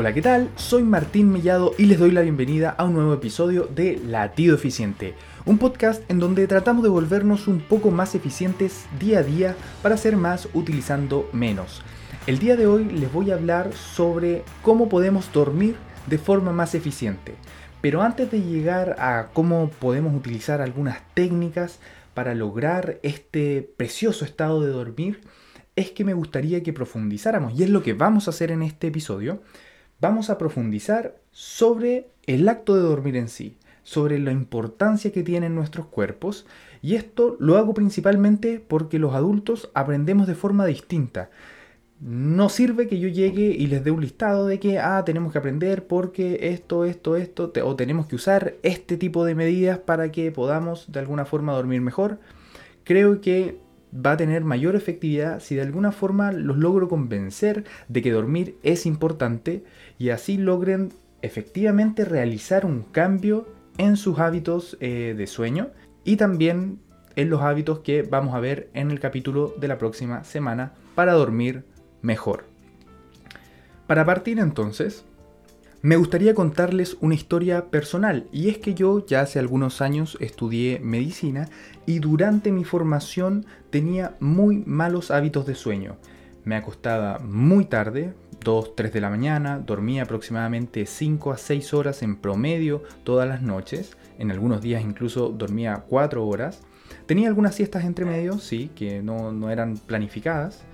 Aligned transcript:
Hola, 0.00 0.14
¿qué 0.14 0.22
tal? 0.22 0.48
Soy 0.54 0.84
Martín 0.84 1.28
Mellado 1.32 1.74
y 1.76 1.86
les 1.86 1.98
doy 1.98 2.12
la 2.12 2.20
bienvenida 2.20 2.70
a 2.70 2.84
un 2.84 2.92
nuevo 2.92 3.12
episodio 3.12 3.64
de 3.64 4.00
Latido 4.06 4.54
Eficiente, 4.54 5.14
un 5.44 5.58
podcast 5.58 6.08
en 6.08 6.20
donde 6.20 6.46
tratamos 6.46 6.84
de 6.84 6.88
volvernos 6.88 7.48
un 7.48 7.58
poco 7.58 7.90
más 7.90 8.14
eficientes 8.14 8.86
día 9.00 9.18
a 9.18 9.22
día 9.24 9.56
para 9.82 9.96
ser 9.96 10.16
más 10.16 10.48
utilizando 10.54 11.28
menos. 11.32 11.82
El 12.28 12.38
día 12.38 12.54
de 12.54 12.68
hoy 12.68 12.84
les 12.84 13.12
voy 13.12 13.32
a 13.32 13.34
hablar 13.34 13.72
sobre 13.72 14.44
cómo 14.62 14.88
podemos 14.88 15.32
dormir 15.32 15.74
de 16.06 16.18
forma 16.18 16.52
más 16.52 16.76
eficiente. 16.76 17.34
Pero 17.80 18.00
antes 18.00 18.30
de 18.30 18.40
llegar 18.40 18.94
a 19.00 19.30
cómo 19.32 19.68
podemos 19.80 20.14
utilizar 20.14 20.60
algunas 20.60 20.98
técnicas 21.14 21.80
para 22.14 22.36
lograr 22.36 23.00
este 23.02 23.68
precioso 23.76 24.24
estado 24.24 24.62
de 24.62 24.70
dormir, 24.70 25.22
es 25.74 25.90
que 25.90 26.04
me 26.04 26.14
gustaría 26.14 26.62
que 26.62 26.72
profundizáramos, 26.72 27.58
y 27.58 27.64
es 27.64 27.70
lo 27.70 27.82
que 27.82 27.94
vamos 27.94 28.28
a 28.28 28.30
hacer 28.30 28.52
en 28.52 28.62
este 28.62 28.88
episodio, 28.88 29.42
vamos 30.00 30.30
a 30.30 30.38
profundizar 30.38 31.16
sobre 31.30 32.08
el 32.26 32.48
acto 32.48 32.74
de 32.74 32.82
dormir 32.82 33.16
en 33.16 33.28
sí, 33.28 33.56
sobre 33.82 34.18
la 34.18 34.32
importancia 34.32 35.12
que 35.12 35.22
tienen 35.22 35.54
nuestros 35.54 35.86
cuerpos, 35.86 36.46
y 36.82 36.94
esto 36.94 37.36
lo 37.40 37.56
hago 37.56 37.74
principalmente 37.74 38.60
porque 38.60 38.98
los 38.98 39.14
adultos 39.14 39.70
aprendemos 39.74 40.26
de 40.26 40.34
forma 40.34 40.66
distinta. 40.66 41.30
No 42.00 42.48
sirve 42.48 42.86
que 42.86 43.00
yo 43.00 43.08
llegue 43.08 43.46
y 43.46 43.66
les 43.66 43.82
dé 43.82 43.90
un 43.90 44.00
listado 44.00 44.46
de 44.46 44.60
que, 44.60 44.78
ah, 44.78 45.02
tenemos 45.04 45.32
que 45.32 45.38
aprender 45.38 45.86
porque 45.88 46.50
esto, 46.52 46.84
esto, 46.84 47.16
esto, 47.16 47.52
o 47.64 47.76
tenemos 47.76 48.06
que 48.06 48.14
usar 48.14 48.54
este 48.62 48.96
tipo 48.96 49.24
de 49.24 49.34
medidas 49.34 49.78
para 49.78 50.12
que 50.12 50.30
podamos 50.30 50.92
de 50.92 51.00
alguna 51.00 51.24
forma 51.24 51.54
dormir 51.54 51.80
mejor. 51.80 52.20
Creo 52.84 53.20
que 53.20 53.58
va 53.94 54.12
a 54.12 54.16
tener 54.16 54.44
mayor 54.44 54.76
efectividad 54.76 55.40
si 55.40 55.54
de 55.54 55.62
alguna 55.62 55.92
forma 55.92 56.32
los 56.32 56.56
logro 56.56 56.88
convencer 56.88 57.64
de 57.88 58.02
que 58.02 58.12
dormir 58.12 58.56
es 58.62 58.86
importante 58.86 59.64
y 59.98 60.10
así 60.10 60.36
logren 60.36 60.92
efectivamente 61.22 62.04
realizar 62.04 62.66
un 62.66 62.82
cambio 62.82 63.48
en 63.78 63.96
sus 63.96 64.18
hábitos 64.18 64.76
eh, 64.80 65.14
de 65.16 65.26
sueño 65.26 65.68
y 66.04 66.16
también 66.16 66.80
en 67.16 67.30
los 67.30 67.42
hábitos 67.42 67.80
que 67.80 68.02
vamos 68.02 68.34
a 68.34 68.40
ver 68.40 68.68
en 68.74 68.90
el 68.90 69.00
capítulo 69.00 69.54
de 69.58 69.68
la 69.68 69.78
próxima 69.78 70.24
semana 70.24 70.72
para 70.94 71.14
dormir 71.14 71.64
mejor. 72.02 72.44
Para 73.86 74.04
partir 74.04 74.38
entonces, 74.38 75.04
me 75.80 75.96
gustaría 75.96 76.34
contarles 76.34 76.96
una 77.00 77.14
historia 77.14 77.66
personal 77.66 78.26
y 78.32 78.48
es 78.48 78.58
que 78.58 78.74
yo 78.74 79.06
ya 79.06 79.20
hace 79.20 79.38
algunos 79.38 79.80
años 79.80 80.16
estudié 80.20 80.80
medicina 80.80 81.48
y 81.86 82.00
durante 82.00 82.50
mi 82.50 82.64
formación 82.64 83.46
tenía 83.70 84.16
muy 84.18 84.64
malos 84.66 85.12
hábitos 85.12 85.46
de 85.46 85.54
sueño. 85.54 85.96
Me 86.42 86.56
acostaba 86.56 87.20
muy 87.20 87.64
tarde, 87.64 88.12
2, 88.42 88.74
3 88.74 88.92
de 88.92 89.00
la 89.00 89.08
mañana, 89.08 89.60
dormía 89.60 90.02
aproximadamente 90.02 90.84
5 90.84 91.30
a 91.30 91.36
6 91.36 91.74
horas 91.74 92.02
en 92.02 92.16
promedio 92.16 92.82
todas 93.04 93.28
las 93.28 93.42
noches, 93.42 93.96
en 94.18 94.32
algunos 94.32 94.60
días 94.60 94.82
incluso 94.82 95.28
dormía 95.28 95.84
4 95.88 96.26
horas. 96.26 96.60
Tenía 97.06 97.28
algunas 97.28 97.54
siestas 97.54 97.84
entre 97.84 98.04
medio, 98.04 98.38
sí, 98.38 98.70
que 98.74 99.00
no, 99.00 99.48
eran 99.48 99.76
planificadas, 99.76 100.64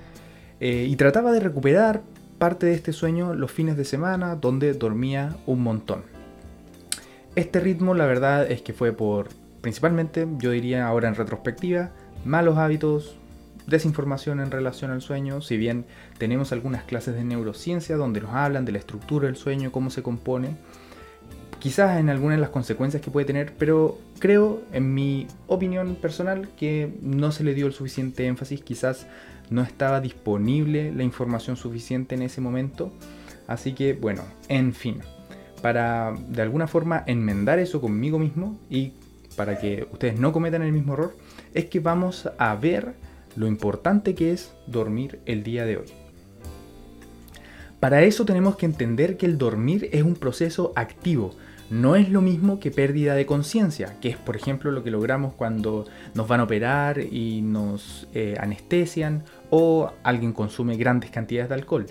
eh, 0.61 0.86
y 0.89 0.96
trataba 0.96 1.33
de 1.33 1.41
recuperar 1.41 2.02
parte 2.38 2.66
de 2.66 2.74
este 2.74 2.92
sueño 2.92 3.34
los 3.34 3.50
fines 3.50 3.77
de 3.77 3.84
semana 3.84 4.36
donde 4.36 4.72
dormía 4.74 5.36
un 5.46 5.62
montón. 5.62 6.02
Este 7.36 7.60
ritmo 7.60 7.94
la 7.94 8.06
verdad 8.06 8.50
es 8.50 8.62
que 8.62 8.72
fue 8.72 8.92
por, 8.92 9.28
principalmente 9.60 10.27
yo 10.38 10.50
diría 10.50 10.86
ahora 10.86 11.08
en 11.08 11.14
retrospectiva, 11.14 11.90
malos 12.24 12.58
hábitos, 12.58 13.17
desinformación 13.67 14.40
en 14.40 14.50
relación 14.50 14.90
al 14.90 15.00
sueño, 15.00 15.40
si 15.40 15.56
bien 15.56 15.86
tenemos 16.18 16.52
algunas 16.52 16.84
clases 16.84 17.14
de 17.14 17.24
neurociencia 17.24 17.96
donde 17.96 18.20
nos 18.20 18.30
hablan 18.30 18.64
de 18.64 18.72
la 18.72 18.78
estructura 18.78 19.27
del 19.27 19.36
sueño, 19.36 19.72
cómo 19.72 19.90
se 19.90 20.02
compone, 20.02 20.56
quizás 21.58 21.98
en 21.98 22.11
algunas 22.11 22.36
de 22.36 22.42
las 22.42 22.51
consecuencias 22.51 23.02
que 23.02 23.11
puede 23.11 23.27
tener, 23.27 23.55
pero 23.58 23.98
creo, 24.18 24.61
en 24.72 24.92
mi 24.92 25.27
opinión 25.46 25.96
personal, 25.96 26.48
que 26.58 26.92
no 27.01 27.33
se 27.33 27.42
le 27.42 27.55
dio 27.55 27.66
el 27.66 27.72
suficiente 27.72 28.27
énfasis, 28.27 28.61
quizás 28.61 29.06
no 29.50 29.62
estaba 29.62 30.00
disponible 30.00 30.92
la 30.92 31.02
información 31.02 31.56
suficiente 31.56 32.14
en 32.14 32.22
ese 32.22 32.40
momento. 32.40 32.92
Así 33.46 33.74
que 33.74 33.92
bueno, 33.92 34.22
en 34.48 34.72
fin, 34.72 35.00
para 35.62 36.14
de 36.28 36.42
alguna 36.42 36.66
forma 36.66 37.05
enmendar 37.06 37.58
eso 37.58 37.80
conmigo 37.80 38.18
mismo 38.18 38.58
y 38.70 38.92
para 39.36 39.58
que 39.58 39.88
ustedes 39.90 40.18
no 40.18 40.33
cometan 40.33 40.62
el 40.62 40.72
mismo 40.72 40.94
error, 40.94 41.16
es 41.52 41.66
que 41.66 41.80
vamos 41.80 42.28
a 42.38 42.54
ver 42.54 42.94
lo 43.36 43.46
importante 43.46 44.14
que 44.14 44.33
es 44.33 44.52
dormir 44.66 45.20
el 45.27 45.42
día 45.42 45.64
de 45.64 45.78
hoy. 45.78 45.86
Para 47.80 48.02
eso 48.02 48.24
tenemos 48.24 48.56
que 48.56 48.66
entender 48.66 49.16
que 49.16 49.27
el 49.27 49.36
dormir 49.36 49.90
es 49.92 50.02
un 50.02 50.14
proceso 50.14 50.72
activo, 50.74 51.34
no 51.74 51.96
es 51.96 52.08
lo 52.08 52.20
mismo 52.20 52.61
que 52.61 52.70
pérdida 52.70 53.17
de 53.17 53.27
conciencia, 53.27 53.98
que 54.01 54.08
es 54.08 54.17
por 54.17 54.36
ejemplo 54.36 54.70
lo 54.70 54.85
que 54.85 54.92
logramos 54.92 55.35
cuando 55.35 55.86
nos 56.14 56.29
van 56.29 56.39
a 56.39 56.45
operar 56.45 57.01
y 57.01 57.42
nos 57.42 58.07
eh, 58.14 58.36
anestesian 58.39 59.24
o 59.51 59.90
alguien 60.05 60.33
consume 60.33 60.77
grandes 60.77 61.11
cantidades 61.11 61.48
de 61.48 61.55
alcohol. 61.57 61.86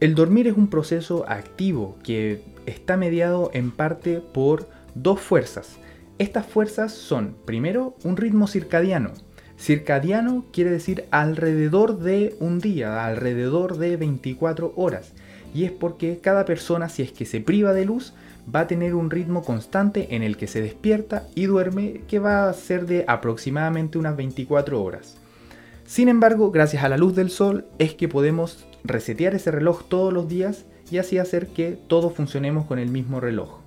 El 0.00 0.16
dormir 0.16 0.48
es 0.48 0.56
un 0.56 0.66
proceso 0.66 1.24
activo 1.28 1.96
que 2.02 2.42
está 2.66 2.96
mediado 2.96 3.50
en 3.54 3.70
parte 3.70 4.20
por 4.20 4.68
dos 4.96 5.20
fuerzas. 5.20 5.76
Estas 6.18 6.44
fuerzas 6.44 6.92
son, 6.92 7.36
primero, 7.44 7.94
un 8.02 8.16
ritmo 8.16 8.48
circadiano. 8.48 9.12
Circadiano 9.56 10.46
quiere 10.52 10.70
decir 10.70 11.04
alrededor 11.12 12.00
de 12.00 12.34
un 12.40 12.58
día, 12.58 13.06
alrededor 13.06 13.78
de 13.78 13.96
24 13.96 14.72
horas. 14.74 15.12
Y 15.54 15.64
es 15.64 15.70
porque 15.70 16.18
cada 16.20 16.44
persona, 16.44 16.88
si 16.88 17.02
es 17.02 17.12
que 17.12 17.24
se 17.24 17.40
priva 17.40 17.72
de 17.72 17.84
luz, 17.84 18.14
va 18.52 18.60
a 18.60 18.66
tener 18.66 18.94
un 18.94 19.10
ritmo 19.10 19.42
constante 19.42 20.14
en 20.14 20.22
el 20.22 20.36
que 20.36 20.46
se 20.46 20.60
despierta 20.60 21.24
y 21.34 21.46
duerme 21.46 22.02
que 22.08 22.18
va 22.18 22.48
a 22.48 22.52
ser 22.52 22.86
de 22.86 23.04
aproximadamente 23.08 23.98
unas 23.98 24.16
24 24.16 24.82
horas. 24.82 25.16
Sin 25.86 26.08
embargo, 26.08 26.50
gracias 26.50 26.82
a 26.84 26.88
la 26.88 26.96
luz 26.96 27.14
del 27.14 27.30
sol 27.30 27.66
es 27.78 27.94
que 27.94 28.08
podemos 28.08 28.66
resetear 28.84 29.34
ese 29.34 29.50
reloj 29.50 29.84
todos 29.88 30.12
los 30.12 30.28
días 30.28 30.64
y 30.90 30.98
así 30.98 31.18
hacer 31.18 31.48
que 31.48 31.78
todos 31.88 32.14
funcionemos 32.14 32.66
con 32.66 32.78
el 32.78 32.90
mismo 32.90 33.20
reloj. 33.20 33.60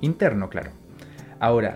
Interno, 0.00 0.48
claro. 0.48 0.70
Ahora, 1.40 1.74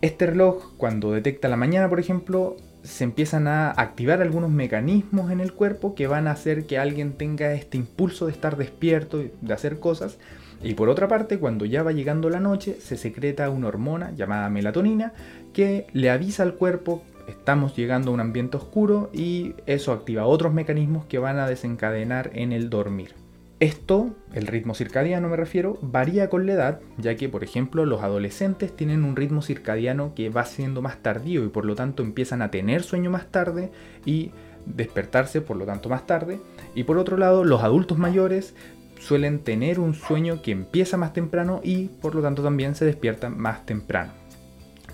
este 0.00 0.26
reloj 0.26 0.72
cuando 0.76 1.12
detecta 1.12 1.48
la 1.48 1.56
mañana, 1.56 1.88
por 1.88 2.00
ejemplo, 2.00 2.56
se 2.82 3.04
empiezan 3.04 3.46
a 3.46 3.70
activar 3.70 4.22
algunos 4.22 4.50
mecanismos 4.50 5.30
en 5.30 5.40
el 5.40 5.52
cuerpo 5.52 5.94
que 5.94 6.06
van 6.06 6.26
a 6.26 6.32
hacer 6.32 6.66
que 6.66 6.78
alguien 6.78 7.12
tenga 7.12 7.52
este 7.52 7.76
impulso 7.76 8.26
de 8.26 8.32
estar 8.32 8.56
despierto, 8.56 9.22
de 9.40 9.54
hacer 9.54 9.78
cosas, 9.78 10.18
y 10.62 10.74
por 10.74 10.88
otra 10.88 11.08
parte, 11.08 11.38
cuando 11.38 11.64
ya 11.64 11.82
va 11.82 11.92
llegando 11.92 12.28
la 12.28 12.40
noche, 12.40 12.76
se 12.80 12.96
secreta 12.96 13.48
una 13.50 13.68
hormona 13.68 14.12
llamada 14.14 14.50
melatonina 14.50 15.12
que 15.52 15.86
le 15.92 16.10
avisa 16.10 16.42
al 16.42 16.54
cuerpo 16.54 17.02
estamos 17.30 17.74
llegando 17.76 18.10
a 18.10 18.14
un 18.14 18.20
ambiente 18.20 18.56
oscuro 18.56 19.10
y 19.12 19.54
eso 19.66 19.92
activa 19.92 20.26
otros 20.26 20.52
mecanismos 20.52 21.06
que 21.06 21.18
van 21.18 21.38
a 21.38 21.48
desencadenar 21.48 22.30
en 22.34 22.52
el 22.52 22.68
dormir. 22.68 23.14
Esto, 23.60 24.14
el 24.32 24.46
ritmo 24.46 24.74
circadiano 24.74 25.28
me 25.28 25.36
refiero, 25.36 25.78
varía 25.82 26.30
con 26.30 26.46
la 26.46 26.52
edad, 26.52 26.80
ya 26.96 27.14
que 27.16 27.28
por 27.28 27.44
ejemplo 27.44 27.84
los 27.84 28.02
adolescentes 28.02 28.74
tienen 28.74 29.04
un 29.04 29.16
ritmo 29.16 29.42
circadiano 29.42 30.14
que 30.14 30.30
va 30.30 30.44
siendo 30.46 30.80
más 30.80 31.02
tardío 31.02 31.44
y 31.44 31.48
por 31.48 31.66
lo 31.66 31.74
tanto 31.74 32.02
empiezan 32.02 32.40
a 32.40 32.50
tener 32.50 32.82
sueño 32.82 33.10
más 33.10 33.30
tarde 33.30 33.70
y 34.06 34.30
despertarse 34.64 35.42
por 35.42 35.58
lo 35.58 35.66
tanto 35.66 35.90
más 35.90 36.06
tarde. 36.06 36.40
Y 36.74 36.84
por 36.84 36.96
otro 36.96 37.18
lado, 37.18 37.44
los 37.44 37.62
adultos 37.62 37.98
mayores 37.98 38.54
suelen 39.00 39.40
tener 39.40 39.80
un 39.80 39.94
sueño 39.94 40.42
que 40.42 40.52
empieza 40.52 40.96
más 40.96 41.12
temprano 41.12 41.60
y 41.64 41.86
por 41.86 42.14
lo 42.14 42.22
tanto 42.22 42.42
también 42.42 42.74
se 42.74 42.84
despiertan 42.84 43.36
más 43.36 43.66
temprano. 43.66 44.12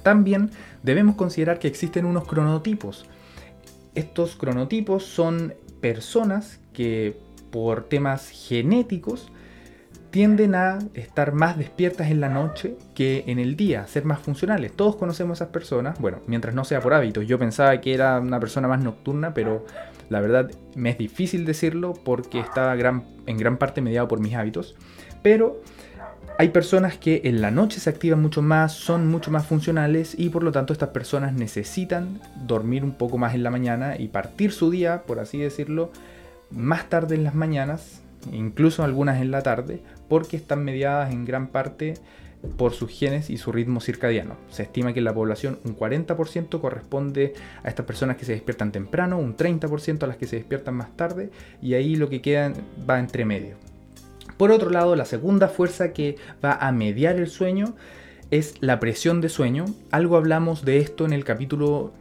También 0.03 0.51
debemos 0.83 1.17
considerar 1.17 1.59
que 1.59 1.69
existen 1.69 2.07
unos 2.07 2.27
cronotipos. 2.27 3.07
Estos 3.95 4.37
cronotipos 4.37 5.05
son 5.05 5.55
personas 5.81 6.61
que 6.73 7.19
por 7.51 7.89
temas 7.89 8.29
genéticos 8.29 9.33
tienden 10.17 10.55
a 10.55 10.79
estar 10.95 11.35
más 11.35 11.59
despiertas 11.59 12.11
en 12.11 12.23
la 12.23 12.31
noche 12.31 12.79
que 12.95 13.25
en 13.27 13.39
el 13.39 13.55
día, 13.55 13.87
ser 13.87 14.07
más 14.07 14.19
funcionales. 14.19 14.73
Todos 14.73 14.97
conocemos 14.97 15.43
a 15.43 15.45
esas 15.45 15.53
personas, 15.53 16.01
bueno, 16.01 16.21
mientras 16.27 16.55
no 16.55 16.65
sea 16.65 16.81
por 16.81 16.95
hábitos. 16.95 17.27
Yo 17.27 17.39
pensaba 17.39 17.79
que 17.83 17.93
era 17.93 18.19
una 18.19 18.41
persona 18.41 18.67
más 18.67 18.83
nocturna, 18.83 19.35
pero 19.35 19.67
la 20.09 20.23
verdad 20.23 20.51
me 20.75 20.89
es 20.89 20.97
difícil 20.97 21.45
decirlo 21.45 21.93
porque 21.93 22.41
está 22.41 22.73
en 22.73 23.37
gran 23.37 23.59
parte 23.59 23.83
mediado 23.83 24.09
por 24.09 24.21
mis 24.21 24.35
hábitos. 24.35 24.75
Pero 25.21 25.61
hay 26.39 26.49
personas 26.49 26.97
que 26.97 27.21
en 27.25 27.43
la 27.43 27.51
noche 27.51 27.79
se 27.79 27.91
activan 27.91 28.23
mucho 28.23 28.41
más, 28.41 28.73
son 28.73 29.09
mucho 29.09 29.31
más 29.31 29.45
funcionales 29.45 30.19
y 30.19 30.31
por 30.31 30.43
lo 30.43 30.51
tanto 30.51 30.73
estas 30.73 30.89
personas 30.89 31.35
necesitan 31.35 32.23
dormir 32.47 32.85
un 32.85 32.97
poco 32.97 33.19
más 33.19 33.35
en 33.35 33.43
la 33.43 33.51
mañana 33.51 33.99
y 33.99 34.09
partir 34.09 34.53
su 34.53 34.71
día, 34.71 35.03
por 35.03 35.21
así 35.21 35.37
decirlo, 35.37 35.91
más 36.51 36.89
tarde 36.89 37.17
en 37.17 37.25
las 37.25 37.35
mañanas, 37.35 38.01
incluso 38.33 38.85
algunas 38.85 39.21
en 39.21 39.31
la 39.31 39.43
tarde, 39.43 39.83
porque 40.09 40.37
están 40.37 40.65
mediadas 40.65 41.13
en 41.13 41.25
gran 41.25 41.49
parte 41.49 41.95
por 42.57 42.73
sus 42.73 42.91
genes 42.91 43.31
y 43.31 43.39
su 43.39 43.53
ritmo 43.53 43.81
circadiano. 43.81 44.37
Se 44.51 44.63
estima 44.63 44.93
que 44.93 45.01
en 45.01 45.05
la 45.05 45.15
población 45.15 45.59
un 45.65 45.77
40% 45.77 46.61
corresponde 46.61 47.35
a 47.63 47.69
estas 47.69 47.87
personas 47.87 48.17
que 48.17 48.25
se 48.25 48.33
despiertan 48.33 48.73
temprano, 48.73 49.19
un 49.19 49.37
30% 49.37 50.03
a 50.03 50.07
las 50.07 50.17
que 50.17 50.27
se 50.27 50.37
despiertan 50.37 50.75
más 50.75 50.97
tarde 50.97 51.31
y 51.61 51.75
ahí 51.75 51.97
lo 51.97 52.09
que 52.09 52.23
queda 52.23 52.53
va 52.89 52.99
entre 52.99 53.25
medio. 53.25 53.57
Por 54.37 54.51
otro 54.51 54.71
lado, 54.71 54.97
la 54.97 55.07
segunda 55.07 55.49
fuerza 55.49 55.93
que 55.93 56.17
va 56.45 56.53
a 56.53 56.71
mediar 56.73 57.17
el 57.17 57.29
sueño 57.29 57.75
es 58.31 58.55
la 58.61 58.81
presión 58.81 59.21
de 59.21 59.29
sueño. 59.29 59.65
Algo 59.91 60.17
hablamos 60.17 60.65
de 60.65 60.79
esto 60.79 61.07
en 61.07 61.13
el 61.13 61.25
capítulo 61.25 61.93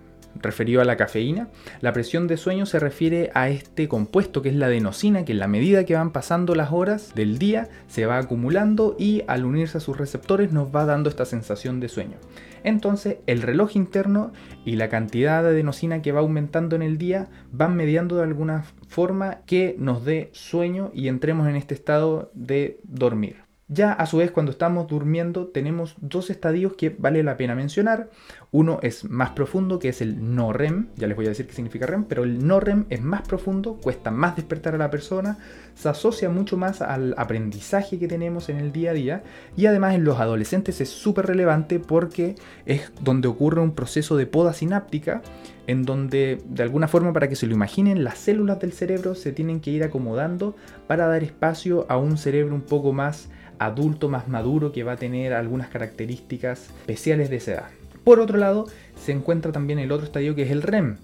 referido 0.41 0.81
a 0.81 0.85
la 0.85 0.97
cafeína. 0.97 1.49
La 1.81 1.93
presión 1.93 2.27
de 2.27 2.37
sueño 2.37 2.65
se 2.65 2.79
refiere 2.79 3.31
a 3.33 3.49
este 3.49 3.87
compuesto 3.87 4.41
que 4.41 4.49
es 4.49 4.55
la 4.55 4.67
adenosina, 4.67 5.25
que 5.25 5.33
en 5.33 5.39
la 5.39 5.47
medida 5.47 5.85
que 5.85 5.95
van 5.95 6.11
pasando 6.11 6.55
las 6.55 6.71
horas 6.71 7.13
del 7.15 7.37
día 7.37 7.69
se 7.87 8.05
va 8.05 8.17
acumulando 8.17 8.95
y 8.99 9.23
al 9.27 9.45
unirse 9.45 9.77
a 9.77 9.81
sus 9.81 9.97
receptores 9.97 10.51
nos 10.51 10.75
va 10.75 10.85
dando 10.85 11.09
esta 11.09 11.25
sensación 11.25 11.79
de 11.79 11.89
sueño. 11.89 12.17
Entonces 12.63 13.17
el 13.27 13.41
reloj 13.41 13.75
interno 13.75 14.33
y 14.65 14.75
la 14.75 14.89
cantidad 14.89 15.43
de 15.43 15.49
adenosina 15.49 16.01
que 16.01 16.11
va 16.11 16.21
aumentando 16.21 16.75
en 16.75 16.81
el 16.81 16.97
día 16.97 17.27
van 17.51 17.75
mediando 17.75 18.17
de 18.17 18.23
alguna 18.23 18.65
forma 18.87 19.41
que 19.45 19.75
nos 19.77 20.03
dé 20.03 20.29
sueño 20.33 20.91
y 20.93 21.07
entremos 21.07 21.47
en 21.47 21.55
este 21.55 21.75
estado 21.75 22.31
de 22.33 22.79
dormir. 22.83 23.44
Ya 23.67 23.93
a 23.93 24.05
su 24.05 24.17
vez 24.17 24.29
cuando 24.29 24.51
estamos 24.51 24.87
durmiendo 24.87 25.47
tenemos 25.47 25.95
dos 25.99 26.29
estadios 26.29 26.73
que 26.73 26.91
vale 26.91 27.23
la 27.23 27.35
pena 27.35 27.55
mencionar. 27.55 28.11
Uno 28.51 28.77
es 28.83 29.05
más 29.05 29.31
profundo 29.31 29.79
que 29.79 29.89
es 29.89 30.01
el 30.01 30.35
no 30.35 30.53
REM, 30.53 30.89
ya 30.97 31.07
les 31.07 31.15
voy 31.15 31.25
a 31.25 31.29
decir 31.29 31.47
qué 31.47 31.53
significa 31.53 31.87
REM, 31.87 32.03
pero 32.03 32.23
el 32.23 32.45
no 32.45 32.59
REM 32.59 32.85
es 32.91 33.01
más 33.01 33.23
profundo, 33.27 33.77
cuesta 33.81 34.11
más 34.11 34.35
despertar 34.35 34.75
a 34.75 34.77
la 34.77 34.91
persona, 34.91 35.39
se 35.73 35.89
asocia 35.89 36.29
mucho 36.29 36.57
más 36.57 36.83
al 36.83 37.15
aprendizaje 37.17 37.97
que 37.97 38.07
tenemos 38.07 38.49
en 38.49 38.57
el 38.57 38.71
día 38.71 38.91
a 38.91 38.93
día 38.93 39.23
y 39.57 39.65
además 39.65 39.95
en 39.95 40.03
los 40.03 40.19
adolescentes 40.19 40.79
es 40.79 40.89
súper 40.89 41.25
relevante 41.25 41.79
porque 41.79 42.35
es 42.67 42.91
donde 43.01 43.27
ocurre 43.27 43.61
un 43.61 43.73
proceso 43.73 44.15
de 44.15 44.27
poda 44.27 44.53
sináptica 44.53 45.23
en 45.65 45.83
donde 45.83 46.39
de 46.45 46.61
alguna 46.61 46.87
forma 46.87 47.13
para 47.13 47.27
que 47.27 47.35
se 47.35 47.47
lo 47.47 47.55
imaginen 47.55 48.03
las 48.03 48.19
células 48.19 48.59
del 48.59 48.73
cerebro 48.73 49.15
se 49.15 49.31
tienen 49.31 49.59
que 49.59 49.71
ir 49.71 49.83
acomodando 49.83 50.55
para 50.85 51.07
dar 51.07 51.23
espacio 51.23 51.87
a 51.89 51.97
un 51.97 52.19
cerebro 52.19 52.53
un 52.53 52.61
poco 52.61 52.93
más 52.93 53.27
adulto 53.59 54.09
más 54.09 54.27
maduro 54.27 54.71
que 54.71 54.83
va 54.83 54.93
a 54.93 54.97
tener 54.97 55.33
algunas 55.33 55.69
características 55.69 56.69
especiales 56.81 57.29
de 57.29 57.37
esa 57.37 57.51
edad. 57.53 57.69
Por 58.03 58.19
otro 58.19 58.37
lado, 58.37 58.67
se 58.95 59.11
encuentra 59.11 59.51
también 59.51 59.79
el 59.79 59.91
otro 59.91 60.05
estadio 60.05 60.35
que 60.35 60.43
es 60.43 60.51
el 60.51 60.61
REM. 60.61 60.97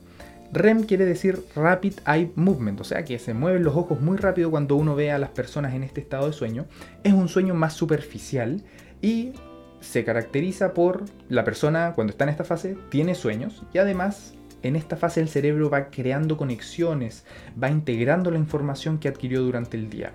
REM 0.54 0.84
quiere 0.84 1.06
decir 1.06 1.44
Rapid 1.56 1.94
Eye 2.06 2.32
Movement, 2.36 2.82
o 2.82 2.84
sea 2.84 3.06
que 3.06 3.18
se 3.20 3.34
mueven 3.34 3.64
los 3.64 3.76
ojos 3.76 4.02
muy 4.02 4.18
rápido 4.18 4.52
cuando 4.52 4.76
uno 4.76 4.96
ve 4.96 5.12
a 5.12 5.18
las 5.18 5.30
personas 5.30 5.74
en 5.74 5.84
este 5.84 6.02
estado 6.02 6.28
de 6.28 6.34
sueño. 6.34 6.66
Es 7.04 7.14
un 7.14 7.30
sueño 7.30 7.54
más 7.54 7.74
superficial 7.74 8.62
y 9.02 9.32
se 9.80 10.04
caracteriza 10.04 10.74
por 10.74 11.06
la 11.30 11.44
persona 11.44 11.94
cuando 11.96 12.12
está 12.12 12.26
en 12.26 12.30
esta 12.30 12.44
fase 12.44 12.78
tiene 12.90 13.16
sueños 13.16 13.64
y 13.74 13.80
además 13.80 14.34
en 14.64 14.76
esta 14.76 14.96
fase 14.96 15.22
el 15.22 15.30
cerebro 15.30 15.70
va 15.70 15.90
creando 15.90 16.38
conexiones, 16.38 17.26
va 17.62 17.70
integrando 17.70 18.30
la 18.30 18.38
información 18.38 19.00
que 19.00 19.08
adquirió 19.08 19.42
durante 19.42 19.78
el 19.78 19.90
día. 19.90 20.14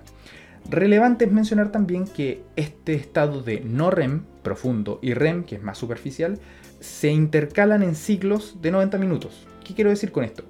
Relevante 0.69 1.25
es 1.25 1.31
mencionar 1.31 1.71
también 1.71 2.05
que 2.05 2.43
este 2.55 2.93
estado 2.93 3.41
de 3.41 3.61
no 3.61 3.89
REM 3.89 4.23
profundo 4.43 4.99
y 5.01 5.13
REM, 5.13 5.43
que 5.43 5.55
es 5.55 5.63
más 5.63 5.77
superficial, 5.77 6.39
se 6.79 7.09
intercalan 7.09 7.83
en 7.83 7.95
ciclos 7.95 8.57
de 8.61 8.71
90 8.71 8.97
minutos. 8.97 9.47
¿Qué 9.63 9.73
quiero 9.73 9.89
decir 9.89 10.11
con 10.11 10.23
esto? 10.23 10.43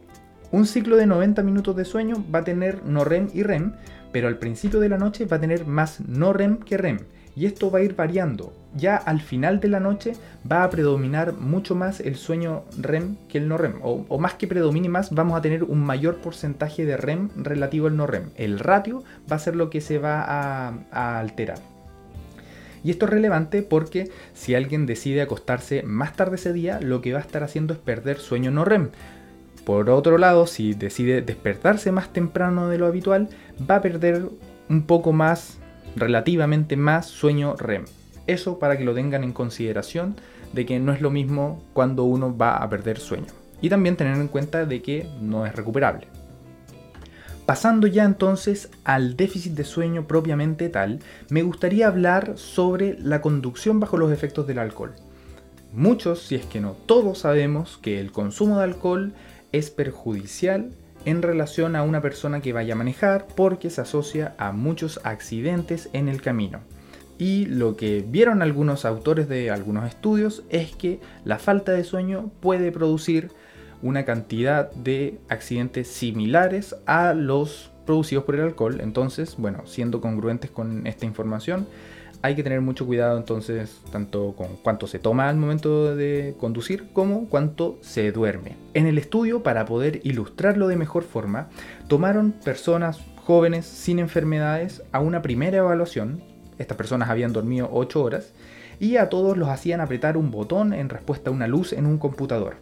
Un 0.52 0.66
ciclo 0.66 0.96
de 0.96 1.06
90 1.06 1.44
minutos 1.44 1.76
de 1.76 1.86
sueño 1.86 2.24
va 2.34 2.40
a 2.40 2.44
tener 2.44 2.84
no 2.86 3.04
REM 3.04 3.30
y 3.34 3.44
REM, 3.44 3.74
pero 4.12 4.28
al 4.28 4.40
principio 4.40 4.80
de 4.80 4.90
la 4.90 4.98
noche 4.98 5.26
va 5.26 5.38
a 5.38 5.42
tener 5.42 5.66
más 5.66 6.00
no 6.02 6.34
REM 6.34 6.60
que 6.60 6.78
REM 6.78 7.00
y 7.38 7.46
esto 7.46 7.70
va 7.70 7.80
a 7.80 7.84
ir 7.84 7.96
variando. 7.96 8.52
Ya 8.76 8.96
al 8.96 9.22
final 9.22 9.60
de 9.60 9.68
la 9.68 9.80
noche 9.80 10.14
va 10.52 10.64
a 10.64 10.70
predominar 10.72 11.34
mucho 11.34 11.76
más 11.76 12.00
el 12.00 12.16
sueño 12.16 12.64
REM 12.80 13.16
que 13.30 13.38
el 13.38 13.48
no 13.48 13.60
REM, 13.60 13.76
o, 13.84 14.18
más 14.18 14.34
que 14.34 14.48
predomine 14.48 14.90
más, 14.90 15.14
vamos 15.14 15.38
a 15.38 15.42
tener 15.42 15.64
un 15.64 15.86
mayor 15.86 16.18
porcentaje 16.18 16.84
de 16.84 16.98
REM 16.98 17.30
relativo 17.36 17.86
al 17.86 17.96
no 17.96 18.08
REM. 18.08 18.32
El 18.38 18.58
ratio 18.58 19.04
va 19.32 19.36
a 19.36 19.40
ser 19.40 19.56
lo 19.56 19.70
que 19.70 19.82
se 19.82 20.00
va 20.00 20.24
a, 20.28 21.20
alterar. 21.20 21.60
Y 22.84 22.90
esto 22.90 23.06
es 23.06 23.12
relevante 23.12 23.62
porque 23.62 24.10
si 24.34 24.56
alguien 24.56 24.88
decide 24.88 25.22
acostarse 25.22 25.84
más 25.84 26.16
tarde 26.16 26.38
ese 26.38 26.54
día, 26.54 26.80
lo 26.82 27.02
que 27.02 27.14
va 27.14 27.20
a 27.20 27.22
estar 27.22 27.44
haciendo 27.44 27.74
es 27.74 27.80
perder 27.80 28.18
sueño 28.18 28.50
no 28.50 28.66
REM. 28.66 28.90
Por 29.64 29.92
otro 29.92 30.18
lado, 30.18 30.48
si 30.48 30.74
decide 30.74 31.22
despertarse 31.22 31.92
más 31.92 32.12
temprano 32.12 32.68
de 32.68 32.80
lo 32.80 32.88
habitual, 32.88 33.30
va 33.70 33.76
a 33.76 33.82
perder 33.84 34.28
un 34.70 34.84
poco 34.84 35.14
más 35.14 35.60
relativamente 36.00 36.78
más 36.78 37.08
sueño 37.08 37.56
REM. 37.56 37.86
Eso 38.28 38.60
para 38.60 38.78
que 38.78 38.84
lo 38.84 38.94
tengan 38.94 39.24
en 39.24 39.34
consideración 39.34 40.16
de 40.54 40.66
que 40.66 40.80
no 40.80 40.94
es 40.94 41.02
lo 41.02 41.10
mismo 41.10 41.64
cuando 41.74 42.04
uno 42.04 42.36
va 42.36 42.58
a 42.58 42.70
perder 42.70 43.00
sueño. 43.00 43.28
Y 43.62 43.70
también 43.70 43.96
tener 43.96 44.16
en 44.16 44.28
cuenta 44.28 44.66
de 44.66 44.82
que 44.82 45.08
no 45.22 45.46
es 45.46 45.56
recuperable. 45.56 46.08
Pasando 47.46 47.88
ya 47.88 48.04
entonces 48.04 48.70
al 48.84 49.16
déficit 49.16 49.54
de 49.54 49.64
sueño 49.64 50.06
propiamente 50.06 50.68
tal, 50.68 51.00
me 51.30 51.44
gustaría 51.44 51.88
hablar 51.88 52.34
sobre 52.38 53.00
la 53.00 53.22
conducción 53.22 53.80
bajo 53.80 53.98
los 53.98 54.12
efectos 54.12 54.48
del 54.48 54.60
alcohol. 54.60 54.94
Muchos, 55.72 56.24
si 56.24 56.36
es 56.36 56.46
que 56.46 56.60
no 56.60 56.74
todos, 56.74 57.20
sabemos 57.20 57.80
que 57.82 58.02
el 58.02 58.12
consumo 58.12 58.58
de 58.58 58.66
alcohol 58.66 59.14
es 59.54 59.70
perjudicial 59.70 60.72
en 61.08 61.22
relación 61.22 61.78
a 61.78 61.84
una 61.84 62.02
persona 62.02 62.42
que 62.42 62.52
vaya 62.52 62.74
a 62.74 62.78
manejar 62.78 63.28
porque 63.34 63.70
se 63.70 63.80
asocia 63.80 64.36
a 64.38 64.52
muchos 64.52 65.00
accidentes 65.06 65.90
en 65.94 66.10
el 66.10 66.22
camino. 66.22 66.60
Y 67.18 67.46
lo 67.46 67.78
que 67.78 68.04
vieron 68.06 68.42
algunos 68.42 68.84
autores 68.84 69.30
de 69.30 69.50
algunos 69.50 69.88
estudios 69.88 70.44
es 70.50 70.76
que 70.76 71.00
la 71.24 71.40
falta 71.40 71.72
de 71.72 71.86
sueño 71.86 72.30
puede 72.42 72.74
producir 72.74 73.32
una 73.82 74.04
cantidad 74.04 74.70
de 74.74 75.18
accidentes 75.30 75.88
similares 75.88 76.76
a 76.86 77.14
los 77.14 77.72
producidos 77.86 78.26
por 78.26 78.36
el 78.36 78.42
alcohol. 78.42 78.82
Entonces, 78.82 79.36
bueno, 79.38 79.66
siendo 79.66 80.02
congruentes 80.02 80.52
con 80.52 80.86
esta 80.88 81.06
información, 81.06 81.68
hay 82.22 82.36
que 82.36 82.44
tener 82.44 82.62
mucho 82.62 82.86
cuidado 82.86 83.18
entonces 83.18 83.82
tanto 83.92 84.34
con 84.36 84.58
cuánto 84.64 84.88
se 84.88 85.00
toma 85.00 85.30
al 85.30 85.38
momento 85.38 85.96
de 85.96 86.36
conducir 86.40 86.90
como 86.94 87.28
cuánto 87.28 87.78
se 87.82 88.12
duerme. 88.12 88.56
En 88.74 88.88
el 88.88 88.98
estudio, 88.98 89.44
para 89.44 89.66
poder 89.66 90.02
ilustrarlo 90.04 90.68
de 90.68 90.76
mejor 90.76 91.04
forma, 91.04 91.50
tomaron 91.88 92.32
personas 92.32 93.00
jóvenes 93.24 93.66
sin 93.66 94.00
enfermedades 94.00 94.84
a 94.92 95.00
una 95.00 95.22
primera 95.22 95.58
evaluación. 95.58 96.22
Estas 96.58 96.78
personas 96.78 97.10
habían 97.10 97.34
dormido 97.34 97.70
8 97.72 98.02
horas 98.02 98.34
y 98.80 98.98
a 98.98 99.10
todos 99.10 99.38
los 99.38 99.50
hacían 99.50 99.82
apretar 99.82 100.18
un 100.18 100.32
botón 100.32 100.74
en 100.74 100.90
respuesta 100.90 101.30
a 101.30 101.34
una 101.34 101.48
luz 101.48 101.74
en 101.74 101.86
un 101.86 101.98
computador. 101.98 102.56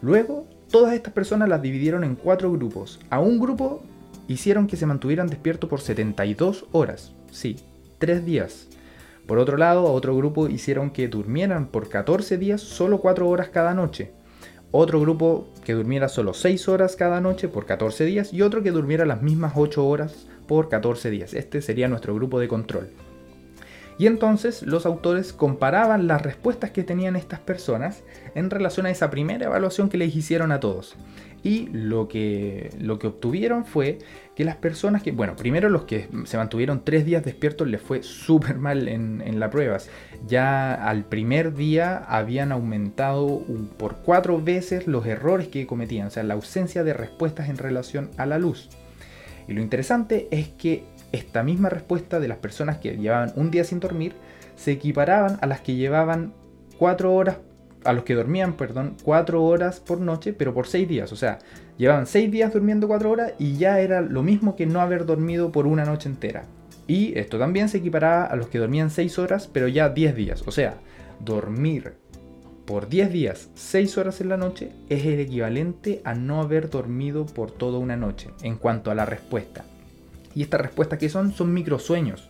Luego, 0.00 0.46
todas 0.70 0.94
estas 0.94 1.12
personas 1.12 1.48
las 1.48 1.62
dividieron 1.62 2.04
en 2.04 2.16
cuatro 2.16 2.50
grupos. 2.52 3.00
A 3.10 3.20
un 3.20 3.38
grupo 3.38 3.82
hicieron 4.28 4.66
que 4.66 4.76
se 4.76 4.86
mantuvieran 4.86 5.28
despiertos 5.28 5.68
por 5.68 5.80
72 5.80 6.66
horas. 6.72 7.12
Sí, 7.30 7.56
3 7.98 8.24
días. 8.24 8.68
Por 9.26 9.38
otro 9.38 9.56
lado, 9.56 9.84
otro 9.84 10.16
grupo 10.16 10.48
hicieron 10.48 10.90
que 10.90 11.08
durmieran 11.08 11.68
por 11.68 11.88
14 11.88 12.38
días 12.38 12.60
solo 12.60 13.00
4 13.00 13.28
horas 13.28 13.48
cada 13.48 13.74
noche. 13.74 14.12
Otro 14.70 15.00
grupo 15.00 15.48
que 15.64 15.74
durmiera 15.74 16.08
solo 16.08 16.34
6 16.34 16.68
horas 16.68 16.96
cada 16.96 17.20
noche 17.20 17.48
por 17.48 17.66
14 17.66 18.04
días 18.04 18.32
y 18.32 18.42
otro 18.42 18.62
que 18.62 18.70
durmiera 18.70 19.04
las 19.04 19.22
mismas 19.22 19.52
8 19.54 19.86
horas 19.86 20.26
por 20.48 20.68
14 20.68 21.10
días. 21.10 21.34
Este 21.34 21.62
sería 21.62 21.88
nuestro 21.88 22.14
grupo 22.14 22.40
de 22.40 22.48
control. 22.48 22.88
Y 23.98 24.06
entonces 24.06 24.62
los 24.62 24.86
autores 24.86 25.32
comparaban 25.32 26.06
las 26.06 26.22
respuestas 26.22 26.70
que 26.70 26.82
tenían 26.82 27.14
estas 27.14 27.40
personas 27.40 28.02
en 28.34 28.50
relación 28.50 28.86
a 28.86 28.90
esa 28.90 29.10
primera 29.10 29.46
evaluación 29.46 29.88
que 29.88 29.98
les 29.98 30.16
hicieron 30.16 30.50
a 30.50 30.60
todos. 30.60 30.96
Y 31.44 31.68
lo 31.72 32.06
que, 32.06 32.70
lo 32.78 32.98
que 32.98 33.08
obtuvieron 33.08 33.64
fue 33.64 33.98
que 34.36 34.44
las 34.44 34.56
personas 34.56 35.02
que, 35.02 35.10
bueno, 35.10 35.34
primero 35.34 35.68
los 35.68 35.84
que 35.84 36.08
se 36.24 36.36
mantuvieron 36.36 36.84
tres 36.84 37.04
días 37.04 37.24
despiertos 37.24 37.66
les 37.66 37.80
fue 37.80 38.02
súper 38.02 38.58
mal 38.58 38.86
en, 38.86 39.22
en 39.24 39.40
las 39.40 39.50
pruebas. 39.50 39.90
Ya 40.26 40.72
al 40.72 41.04
primer 41.04 41.54
día 41.54 41.98
habían 41.98 42.52
aumentado 42.52 43.44
por 43.76 43.96
cuatro 43.96 44.40
veces 44.40 44.86
los 44.86 45.04
errores 45.06 45.48
que 45.48 45.66
cometían, 45.66 46.06
o 46.06 46.10
sea, 46.10 46.22
la 46.22 46.34
ausencia 46.34 46.84
de 46.84 46.94
respuestas 46.94 47.48
en 47.48 47.58
relación 47.58 48.10
a 48.16 48.26
la 48.26 48.38
luz. 48.38 48.70
Y 49.48 49.54
lo 49.54 49.60
interesante 49.60 50.28
es 50.30 50.48
que 50.48 50.84
esta 51.10 51.42
misma 51.42 51.68
respuesta 51.68 52.20
de 52.20 52.28
las 52.28 52.38
personas 52.38 52.78
que 52.78 52.96
llevaban 52.96 53.32
un 53.36 53.50
día 53.50 53.64
sin 53.64 53.80
dormir 53.80 54.14
se 54.56 54.72
equiparaban 54.72 55.38
a 55.40 55.46
las 55.46 55.60
que 55.60 55.74
llevaban 55.74 56.32
cuatro 56.78 57.12
horas 57.14 57.38
a 57.84 57.92
los 57.92 58.04
que 58.04 58.14
dormían, 58.14 58.54
perdón, 58.54 58.96
4 59.02 59.42
horas 59.42 59.80
por 59.80 60.00
noche, 60.00 60.32
pero 60.32 60.54
por 60.54 60.66
6 60.66 60.88
días. 60.88 61.12
O 61.12 61.16
sea, 61.16 61.38
llevaban 61.78 62.06
6 62.06 62.30
días 62.30 62.52
durmiendo 62.52 62.88
4 62.88 63.10
horas 63.10 63.32
y 63.38 63.56
ya 63.56 63.80
era 63.80 64.00
lo 64.00 64.22
mismo 64.22 64.56
que 64.56 64.66
no 64.66 64.80
haber 64.80 65.06
dormido 65.06 65.52
por 65.52 65.66
una 65.66 65.84
noche 65.84 66.08
entera. 66.08 66.44
Y 66.86 67.16
esto 67.18 67.38
también 67.38 67.68
se 67.68 67.78
equiparaba 67.78 68.24
a 68.24 68.36
los 68.36 68.48
que 68.48 68.58
dormían 68.58 68.90
6 68.90 69.18
horas, 69.18 69.48
pero 69.52 69.68
ya 69.68 69.88
10 69.88 70.16
días. 70.16 70.42
O 70.46 70.50
sea, 70.50 70.74
dormir 71.20 71.94
por 72.64 72.88
10 72.88 73.12
días, 73.12 73.50
6 73.54 73.98
horas 73.98 74.20
en 74.20 74.28
la 74.28 74.36
noche, 74.36 74.72
es 74.88 75.04
el 75.04 75.20
equivalente 75.20 76.00
a 76.04 76.14
no 76.14 76.40
haber 76.40 76.70
dormido 76.70 77.26
por 77.26 77.50
toda 77.50 77.78
una 77.78 77.96
noche, 77.96 78.30
en 78.42 78.56
cuanto 78.56 78.90
a 78.90 78.94
la 78.94 79.04
respuesta. 79.04 79.64
Y 80.34 80.42
estas 80.42 80.60
respuestas 80.60 80.98
que 80.98 81.08
son, 81.08 81.32
son 81.32 81.52
microsueños. 81.52 82.28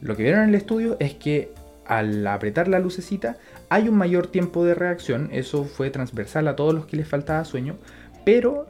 Lo 0.00 0.16
que 0.16 0.22
vieron 0.22 0.42
en 0.42 0.50
el 0.50 0.54
estudio 0.54 0.96
es 1.00 1.14
que 1.14 1.52
al 1.86 2.26
apretar 2.26 2.68
la 2.68 2.78
lucecita 2.78 3.38
hay 3.70 3.88
un 3.88 3.96
mayor 3.96 4.28
tiempo 4.28 4.64
de 4.64 4.74
reacción, 4.74 5.28
eso 5.32 5.64
fue 5.64 5.90
transversal 5.90 6.48
a 6.48 6.56
todos 6.56 6.74
los 6.74 6.86
que 6.86 6.96
les 6.96 7.08
faltaba 7.08 7.44
sueño, 7.44 7.76
pero 8.24 8.66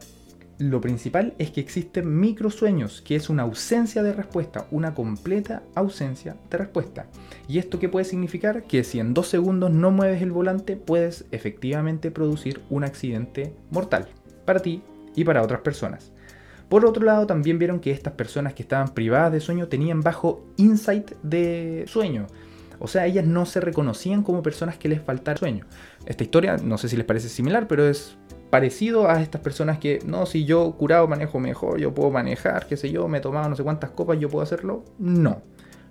lo 0.58 0.80
principal 0.80 1.34
es 1.38 1.52
que 1.52 1.60
existen 1.60 2.18
microsueños, 2.18 3.00
que 3.00 3.14
es 3.14 3.30
una 3.30 3.44
ausencia 3.44 4.02
de 4.02 4.12
respuesta, 4.12 4.66
una 4.72 4.92
completa 4.92 5.62
ausencia 5.76 6.36
de 6.50 6.58
respuesta. 6.58 7.06
¿Y 7.46 7.58
esto 7.58 7.78
qué 7.78 7.88
puede 7.88 8.04
significar? 8.04 8.64
Que 8.64 8.82
si 8.82 8.98
en 8.98 9.14
dos 9.14 9.28
segundos 9.28 9.70
no 9.70 9.92
mueves 9.92 10.20
el 10.20 10.32
volante, 10.32 10.74
puedes 10.74 11.26
efectivamente 11.30 12.10
producir 12.10 12.60
un 12.70 12.82
accidente 12.82 13.54
mortal 13.70 14.08
para 14.44 14.58
ti 14.60 14.82
y 15.14 15.22
para 15.22 15.42
otras 15.42 15.60
personas. 15.60 16.10
Por 16.68 16.84
otro 16.84 17.04
lado, 17.04 17.26
también 17.26 17.58
vieron 17.58 17.78
que 17.78 17.92
estas 17.92 18.14
personas 18.14 18.52
que 18.52 18.62
estaban 18.62 18.88
privadas 18.88 19.32
de 19.32 19.40
sueño 19.40 19.68
tenían 19.68 20.00
bajo 20.00 20.44
insight 20.56 21.12
de 21.22 21.84
sueño. 21.86 22.26
O 22.78 22.86
sea, 22.86 23.06
ellas 23.06 23.26
no 23.26 23.46
se 23.46 23.60
reconocían 23.60 24.22
como 24.22 24.42
personas 24.42 24.78
que 24.78 24.88
les 24.88 25.02
faltara 25.02 25.38
sueño. 25.38 25.66
Esta 26.06 26.24
historia, 26.24 26.56
no 26.56 26.78
sé 26.78 26.88
si 26.88 26.96
les 26.96 27.06
parece 27.06 27.28
similar, 27.28 27.66
pero 27.68 27.86
es 27.86 28.16
parecido 28.50 29.10
a 29.10 29.20
estas 29.20 29.40
personas 29.40 29.78
que, 29.78 30.00
no, 30.06 30.26
si 30.26 30.44
yo 30.44 30.72
curado 30.72 31.06
manejo 31.06 31.38
mejor, 31.38 31.78
yo 31.78 31.94
puedo 31.94 32.10
manejar, 32.10 32.66
qué 32.66 32.76
sé 32.76 32.90
yo, 32.90 33.08
me 33.08 33.18
he 33.18 33.20
tomado 33.20 33.48
no 33.48 33.56
sé 33.56 33.62
cuántas 33.62 33.90
copas, 33.90 34.18
yo 34.18 34.28
puedo 34.28 34.42
hacerlo. 34.42 34.84
No. 34.98 35.42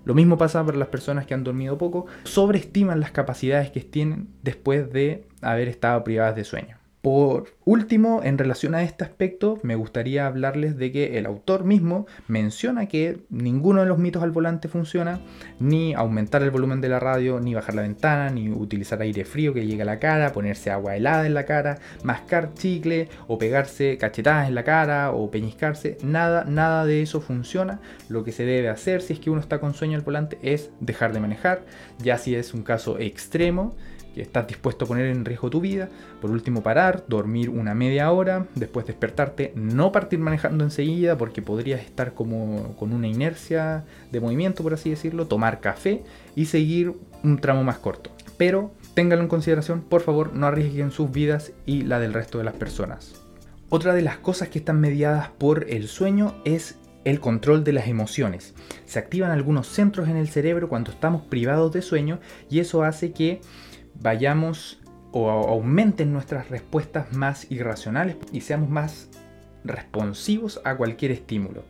Lo 0.04 0.14
mismo 0.14 0.38
pasa 0.38 0.64
para 0.64 0.78
las 0.78 0.88
personas 0.88 1.26
que 1.26 1.34
han 1.34 1.44
dormido 1.44 1.76
poco, 1.76 2.06
sobreestiman 2.24 3.00
las 3.00 3.10
capacidades 3.10 3.70
que 3.70 3.80
tienen 3.80 4.28
después 4.42 4.90
de 4.90 5.26
haber 5.42 5.68
estado 5.68 6.02
privadas 6.02 6.34
de 6.34 6.44
sueño. 6.44 6.77
Por 7.08 7.54
último, 7.64 8.20
en 8.22 8.36
relación 8.36 8.74
a 8.74 8.82
este 8.82 9.02
aspecto, 9.02 9.58
me 9.62 9.76
gustaría 9.76 10.26
hablarles 10.26 10.76
de 10.76 10.92
que 10.92 11.16
el 11.16 11.24
autor 11.24 11.64
mismo 11.64 12.06
menciona 12.26 12.84
que 12.84 13.20
ninguno 13.30 13.80
de 13.80 13.86
los 13.86 13.96
mitos 13.96 14.22
al 14.22 14.30
volante 14.30 14.68
funciona, 14.68 15.18
ni 15.58 15.94
aumentar 15.94 16.42
el 16.42 16.50
volumen 16.50 16.82
de 16.82 16.90
la 16.90 17.00
radio, 17.00 17.40
ni 17.40 17.54
bajar 17.54 17.76
la 17.76 17.80
ventana, 17.80 18.28
ni 18.28 18.50
utilizar 18.50 19.00
aire 19.00 19.24
frío 19.24 19.54
que 19.54 19.64
llegue 19.64 19.80
a 19.80 19.86
la 19.86 19.98
cara, 19.98 20.34
ponerse 20.34 20.70
agua 20.70 20.96
helada 20.96 21.26
en 21.26 21.32
la 21.32 21.46
cara, 21.46 21.78
mascar 22.02 22.52
chicle 22.52 23.08
o 23.26 23.38
pegarse 23.38 23.96
cachetadas 23.96 24.46
en 24.46 24.54
la 24.54 24.64
cara 24.64 25.12
o 25.12 25.30
peñiscarse, 25.30 25.96
nada, 26.02 26.44
nada 26.44 26.84
de 26.84 27.00
eso 27.00 27.22
funciona. 27.22 27.80
Lo 28.10 28.22
que 28.22 28.32
se 28.32 28.44
debe 28.44 28.68
hacer 28.68 29.00
si 29.00 29.14
es 29.14 29.18
que 29.18 29.30
uno 29.30 29.40
está 29.40 29.60
con 29.60 29.72
sueño 29.72 29.96
al 29.96 30.04
volante 30.04 30.38
es 30.42 30.72
dejar 30.80 31.14
de 31.14 31.20
manejar, 31.20 31.62
ya 32.00 32.18
si 32.18 32.34
es 32.34 32.52
un 32.52 32.64
caso 32.64 32.98
extremo 32.98 33.74
estás 34.20 34.46
dispuesto 34.46 34.84
a 34.84 34.88
poner 34.88 35.06
en 35.06 35.24
riesgo 35.24 35.50
tu 35.50 35.60
vida. 35.60 35.88
Por 36.20 36.30
último, 36.30 36.62
parar, 36.62 37.04
dormir 37.08 37.50
una 37.50 37.74
media 37.74 38.10
hora, 38.10 38.46
después 38.54 38.86
despertarte, 38.86 39.52
no 39.54 39.92
partir 39.92 40.18
manejando 40.18 40.64
enseguida 40.64 41.16
porque 41.16 41.42
podrías 41.42 41.80
estar 41.80 42.14
como 42.14 42.76
con 42.76 42.92
una 42.92 43.08
inercia 43.08 43.84
de 44.10 44.20
movimiento, 44.20 44.62
por 44.62 44.74
así 44.74 44.90
decirlo, 44.90 45.26
tomar 45.26 45.60
café 45.60 46.02
y 46.34 46.46
seguir 46.46 46.94
un 47.22 47.38
tramo 47.38 47.64
más 47.64 47.78
corto. 47.78 48.10
Pero 48.36 48.72
ténganlo 48.94 49.24
en 49.24 49.28
consideración, 49.28 49.80
por 49.82 50.00
favor, 50.00 50.34
no 50.34 50.46
arriesguen 50.46 50.90
sus 50.90 51.10
vidas 51.10 51.52
y 51.66 51.82
la 51.82 51.98
del 51.98 52.14
resto 52.14 52.38
de 52.38 52.44
las 52.44 52.54
personas. 52.54 53.14
Otra 53.70 53.92
de 53.92 54.02
las 54.02 54.16
cosas 54.16 54.48
que 54.48 54.58
están 54.58 54.80
mediadas 54.80 55.28
por 55.28 55.68
el 55.68 55.88
sueño 55.88 56.34
es 56.44 56.76
el 57.04 57.20
control 57.20 57.64
de 57.64 57.72
las 57.72 57.88
emociones. 57.88 58.54
Se 58.86 58.98
activan 58.98 59.30
algunos 59.30 59.66
centros 59.66 60.08
en 60.08 60.16
el 60.16 60.28
cerebro 60.28 60.68
cuando 60.68 60.90
estamos 60.90 61.22
privados 61.22 61.72
de 61.72 61.82
sueño 61.82 62.18
y 62.50 62.60
eso 62.60 62.82
hace 62.82 63.12
que 63.12 63.40
vayamos 64.00 64.80
o 65.12 65.30
aumenten 65.30 66.12
nuestras 66.12 66.50
respuestas 66.50 67.12
más 67.12 67.50
irracionales 67.50 68.16
y 68.32 68.42
seamos 68.42 68.68
más 68.68 69.08
responsivos 69.64 70.60
a 70.64 70.76
cualquier 70.76 71.12
estímulo. 71.12 71.64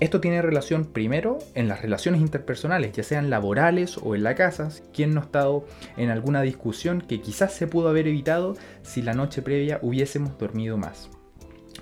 Esto 0.00 0.20
tiene 0.20 0.42
relación 0.42 0.84
primero 0.84 1.38
en 1.56 1.66
las 1.66 1.82
relaciones 1.82 2.20
interpersonales, 2.20 2.92
ya 2.92 3.02
sean 3.02 3.30
laborales 3.30 3.98
o 3.98 4.14
en 4.14 4.22
la 4.22 4.36
casa, 4.36 4.68
quien 4.92 5.12
no 5.12 5.20
ha 5.20 5.24
estado 5.24 5.64
en 5.96 6.10
alguna 6.10 6.42
discusión 6.42 7.00
que 7.00 7.20
quizás 7.20 7.52
se 7.52 7.66
pudo 7.66 7.88
haber 7.88 8.06
evitado 8.06 8.56
si 8.82 9.02
la 9.02 9.14
noche 9.14 9.42
previa 9.42 9.80
hubiésemos 9.82 10.38
dormido 10.38 10.76
más. 10.76 11.10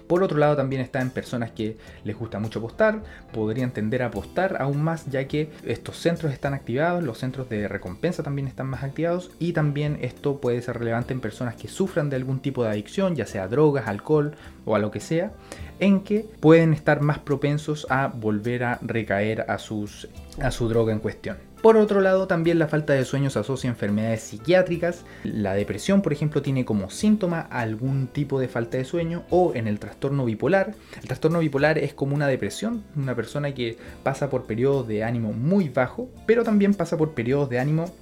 Por 0.07 0.23
otro 0.23 0.39
lado 0.39 0.57
también 0.57 0.83
está 0.83 1.01
en 1.01 1.11
personas 1.11 1.51
que 1.51 1.77
les 2.05 2.17
gusta 2.17 2.39
mucho 2.39 2.61
apostar, 2.61 3.03
podrían 3.33 3.73
tender 3.73 4.03
a 4.03 4.07
apostar 4.07 4.57
aún 4.61 4.83
más 4.83 5.07
ya 5.07 5.27
que 5.27 5.51
estos 5.65 5.99
centros 5.99 6.33
están 6.33 6.55
activados, 6.55 7.03
los 7.03 7.19
centros 7.19 7.49
de 7.49 7.69
recompensa 7.69 8.23
también 8.23 8.47
están 8.47 8.69
más 8.69 8.85
activados 8.85 9.31
y 9.39 9.53
también 9.53 9.99
esto 10.03 10.41
puede 10.41 10.63
ser 10.63 10.79
relevante 10.79 11.13
en 11.13 11.21
personas 11.21 11.57
que 11.57 11.69
sufran 11.69 12.11
de 12.11 12.17
algún 12.17 12.41
tipo 12.41 12.63
de 12.63 12.71
adicción, 12.71 13.17
ya 13.17 13.27
sea 13.27 13.49
drogas, 13.49 13.89
alcohol 13.89 14.37
o 14.65 14.75
a 14.75 14.79
lo 14.79 14.91
que 14.91 15.01
sea, 15.01 15.33
en 15.81 16.01
que 16.01 16.27
pueden 16.41 16.73
estar 16.73 17.01
más 17.01 17.19
propensos 17.19 17.87
a 17.91 18.09
volver 18.09 18.65
a 18.65 18.79
recaer 18.83 19.45
a, 19.49 19.59
sus, 19.59 20.09
a 20.41 20.51
su 20.51 20.69
droga 20.69 20.93
en 20.93 21.01
cuestión. 21.01 21.46
Por 21.63 21.77
otro 21.77 22.01
lado, 22.01 22.27
también 22.27 22.59
la 22.59 22.69
falta 22.69 22.93
de 22.93 23.05
sueño 23.05 23.31
se 23.31 23.39
asocia 23.39 23.71
a 23.71 23.73
enfermedades 23.73 24.23
psiquiátricas. 24.23 25.05
La 25.25 25.55
depresión, 25.55 26.03
por 26.03 26.13
ejemplo, 26.13 26.43
tiene 26.43 26.65
como 26.65 26.91
síntoma 26.91 27.41
algún 27.41 28.07
tipo 28.09 28.39
de 28.39 28.47
falta 28.47 28.77
de 28.77 28.85
sueño 28.85 29.25
o 29.31 29.53
en 29.55 29.67
el 29.67 29.79
trastorno 29.79 30.25
bipolar. 30.25 30.75
El 31.01 31.09
trastorno 31.09 31.41
bipolar 31.41 31.79
es 31.79 31.95
como 31.95 32.15
una 32.15 32.29
depresión, 32.29 32.85
una 32.95 33.15
persona 33.15 33.53
que 33.53 33.79
pasa 34.03 34.31
por 34.31 34.45
periodos 34.45 34.87
de 34.87 35.03
ánimo 35.03 35.33
muy 35.33 35.69
bajo, 35.69 36.09
pero 36.27 36.45
también 36.45 36.75
pasa 36.75 36.97
por 36.97 37.15
periodos 37.15 37.49
de 37.51 37.59
ánimo 37.59 37.93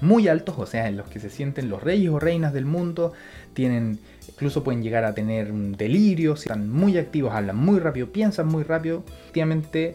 muy 0.00 0.26
altos, 0.28 0.56
o 0.58 0.66
sea, 0.66 0.88
en 0.88 0.96
los 0.96 1.08
que 1.08 1.20
se 1.20 1.30
sienten 1.30 1.68
los 1.68 1.82
reyes 1.82 2.10
o 2.10 2.18
reinas 2.18 2.52
del 2.52 2.64
mundo, 2.64 3.12
tienen 3.52 4.00
incluso 4.28 4.64
pueden 4.64 4.82
llegar 4.82 5.04
a 5.04 5.14
tener 5.14 5.52
un 5.52 5.72
delirio, 5.72 6.34
están 6.34 6.68
muy 6.70 6.98
activos, 6.98 7.32
hablan 7.32 7.56
muy 7.56 7.78
rápido, 7.78 8.10
piensan 8.10 8.48
muy 8.48 8.64
rápido, 8.64 9.04
efectivamente 9.06 9.94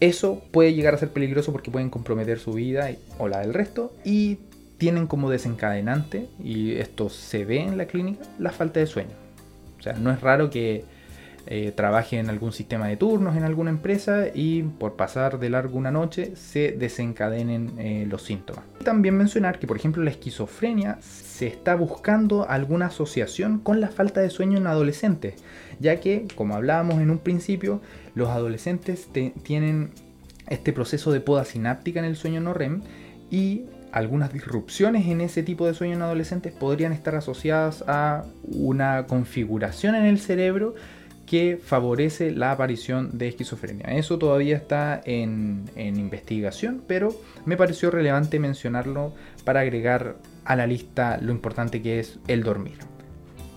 eso 0.00 0.42
puede 0.50 0.74
llegar 0.74 0.94
a 0.94 0.98
ser 0.98 1.10
peligroso 1.10 1.52
porque 1.52 1.70
pueden 1.70 1.90
comprometer 1.90 2.38
su 2.38 2.52
vida 2.52 2.90
o 3.18 3.28
la 3.28 3.40
del 3.40 3.54
resto 3.54 3.92
y 4.04 4.38
tienen 4.78 5.06
como 5.06 5.28
desencadenante, 5.28 6.26
y 6.42 6.72
esto 6.76 7.10
se 7.10 7.44
ve 7.44 7.60
en 7.60 7.76
la 7.76 7.84
clínica, 7.84 8.24
la 8.38 8.50
falta 8.50 8.80
de 8.80 8.86
sueño. 8.86 9.10
O 9.78 9.82
sea, 9.82 9.92
no 9.92 10.10
es 10.10 10.22
raro 10.22 10.48
que 10.48 10.84
eh, 11.52 11.72
trabaje 11.72 12.16
en 12.16 12.30
algún 12.30 12.52
sistema 12.52 12.86
de 12.86 12.96
turnos 12.96 13.36
en 13.36 13.42
alguna 13.42 13.70
empresa 13.70 14.26
y 14.32 14.62
por 14.62 14.94
pasar 14.94 15.40
de 15.40 15.50
largo 15.50 15.76
una 15.76 15.90
noche 15.90 16.36
se 16.36 16.70
desencadenen 16.70 17.72
eh, 17.76 18.06
los 18.08 18.22
síntomas. 18.22 18.62
También 18.84 19.16
mencionar 19.16 19.58
que 19.58 19.66
por 19.66 19.76
ejemplo 19.76 20.00
la 20.04 20.10
esquizofrenia 20.10 20.98
se 21.00 21.48
está 21.48 21.74
buscando 21.74 22.48
alguna 22.48 22.86
asociación 22.86 23.58
con 23.58 23.80
la 23.80 23.88
falta 23.88 24.20
de 24.20 24.30
sueño 24.30 24.58
en 24.58 24.68
adolescentes, 24.68 25.42
ya 25.80 25.98
que 25.98 26.28
como 26.36 26.54
hablábamos 26.54 27.00
en 27.00 27.10
un 27.10 27.18
principio, 27.18 27.80
los 28.14 28.28
adolescentes 28.28 29.08
tienen 29.42 29.90
este 30.46 30.72
proceso 30.72 31.10
de 31.10 31.20
poda 31.20 31.44
sináptica 31.44 31.98
en 31.98 32.06
el 32.06 32.14
sueño 32.14 32.40
no 32.40 32.54
REM 32.54 32.82
y 33.28 33.64
algunas 33.90 34.32
disrupciones 34.32 35.08
en 35.08 35.20
ese 35.20 35.42
tipo 35.42 35.66
de 35.66 35.74
sueño 35.74 35.94
en 35.94 36.02
adolescentes 36.02 36.52
podrían 36.52 36.92
estar 36.92 37.16
asociadas 37.16 37.82
a 37.88 38.24
una 38.44 39.08
configuración 39.08 39.96
en 39.96 40.04
el 40.04 40.20
cerebro 40.20 40.76
que 41.30 41.60
favorece 41.62 42.32
la 42.32 42.50
aparición 42.50 43.16
de 43.16 43.28
esquizofrenia. 43.28 43.86
Eso 43.96 44.18
todavía 44.18 44.56
está 44.56 45.00
en, 45.04 45.70
investigación, 45.76 46.82
pero 46.88 47.14
me 47.44 47.56
pareció 47.56 47.92
relevante 47.92 48.40
mencionarlo 48.40 49.14
para 49.44 49.60
agregar 49.60 50.16
a 50.44 50.56
la 50.56 50.66
lista 50.66 51.18
lo 51.22 51.30
importante 51.30 51.82
que 51.82 52.00
es 52.00 52.18
el 52.26 52.42
dormir. 52.42 52.78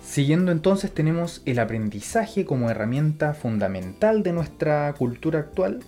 Siguiendo 0.04 0.52
entonces 0.52 0.94
tenemos 0.94 1.42
el 1.46 1.58
aprendizaje 1.58 2.46
como 2.46 2.70
herramienta 2.70 3.34
fundamental 3.34 4.22
de 4.22 4.34
nuestra 4.34 4.94
cultura 4.94 5.40
actual 5.40 5.80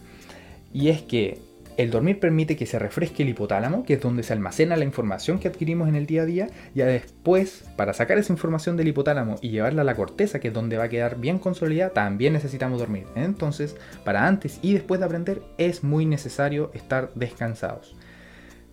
y 0.74 0.90
es 0.90 1.04
que 1.04 1.38
el 1.78 1.92
dormir 1.92 2.20
permite 2.20 2.56
que 2.56 2.66
se 2.66 2.80
refresque 2.80 3.24
el 3.24 3.30
hipotálamo, 3.30 3.84
que 3.84 3.94
es 3.96 4.02
donde 4.02 4.24
se 4.24 4.34
almacena 4.34 4.78
la 4.78 4.86
información 4.86 5.40
que 5.40 5.48
adquirimos 5.48 5.88
en 5.88 5.96
el 5.96 6.06
día 6.06 6.24
a 6.24 6.26
día, 6.26 6.48
y 6.74 6.80
después, 6.80 7.66
para 7.76 7.94
sacar 7.94 8.18
esa 8.18 8.34
información 8.34 8.78
del 8.78 8.88
hipotálamo 8.88 9.36
y 9.42 9.50
llevarla 9.50 9.82
a 9.82 9.86
la 9.86 9.96
corteza, 9.96 10.40
que 10.40 10.50
es 10.50 10.54
donde 10.54 10.78
va 10.78 10.86
a 10.86 10.90
quedar 10.90 11.20
bien 11.20 11.40
consolidada, 11.40 11.92
también 11.92 12.34
necesitamos 12.34 12.80
dormir. 12.80 13.06
Entonces, 13.16 13.76
para 14.04 14.28
antes 14.28 14.60
y 14.62 14.74
después 14.74 15.00
de 15.00 15.06
aprender, 15.06 15.42
es 15.58 15.84
muy 15.84 16.06
necesario 16.06 16.72
estar 16.74 17.12
descansados. 17.16 17.96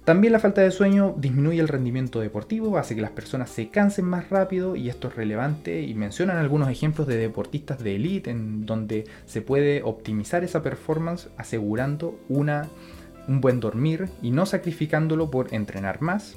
También 0.05 0.33
la 0.33 0.41
falta 0.41 0.63
de 0.63 0.73
sueño 0.73 1.15
disminuye 1.17 1.61
el 1.61 1.69
rendimiento 1.69 2.19
deportivo, 2.19 2.77
hace 2.77 2.97
que 2.97 3.03
las 3.03 3.13
personas 3.13 3.51
se 3.51 3.69
cansen 3.69 4.05
más 4.05 4.31
rápido 4.31 4.75
y 4.75 4.89
esto 4.89 5.07
es 5.07 5.15
relevante 5.15 5.83
y 5.83 5.95
mencionan 5.95 6.39
algunos 6.39 6.69
ejemplos 6.71 7.07
de 7.07 7.17
deportistas 7.17 7.79
de 7.79 7.95
élite 7.95 8.31
en 8.31 8.67
donde 8.67 9.05
se 9.27 9.43
puede 9.43 9.83
optimizar 9.85 10.43
esa 10.43 10.61
performance 10.61 11.29
asegurando 11.37 12.19
una, 12.29 12.69
un 13.29 13.41
buen 13.41 13.61
dormir 13.61 14.09
y 14.23 14.33
no 14.33 14.45
sacrificándolo 14.45 15.31
por 15.31 15.55
entrenar 15.55 16.03
más. 16.03 16.35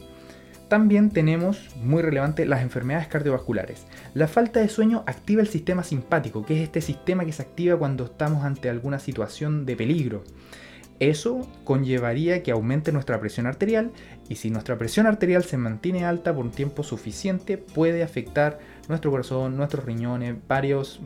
También 0.67 1.09
tenemos, 1.09 1.75
muy 1.81 2.03
relevante, 2.03 2.45
las 2.45 2.61
enfermedades 2.61 3.07
cardiovasculares. 3.07 3.87
La 4.13 4.27
falta 4.27 4.59
de 4.59 4.69
sueño 4.69 5.03
activa 5.07 5.41
el 5.41 5.47
sistema 5.47 5.81
simpático, 5.81 6.45
que 6.45 6.55
es 6.55 6.61
este 6.61 6.81
sistema 6.81 7.25
que 7.25 7.33
se 7.33 7.41
activa 7.41 7.77
cuando 7.77 8.05
estamos 8.05 8.43
ante 8.43 8.69
alguna 8.69 8.99
situación 8.99 9.65
de 9.65 9.75
peligro. 9.75 10.23
Eso 10.99 11.41
conllevaría 11.65 12.41
que 12.41 12.51
aumente 12.51 12.91
nuestra 12.91 13.19
presión 13.19 13.47
arterial 13.47 13.91
y 14.29 14.35
si 14.35 14.49
nuestra 14.49 14.77
presión 14.77 15.07
arterial 15.07 15.43
se 15.43 15.57
mantiene 15.57 16.05
alta 16.05 16.33
por 16.33 16.45
un 16.45 16.51
tiempo 16.51 16.83
suficiente 16.83 17.57
puede 17.57 18.01
afectar 18.01 18.59
nuestro 18.87 19.11
corazón, 19.11 19.57
nuestros 19.57 19.83
riñones, 19.83 20.35
varios 20.47 21.01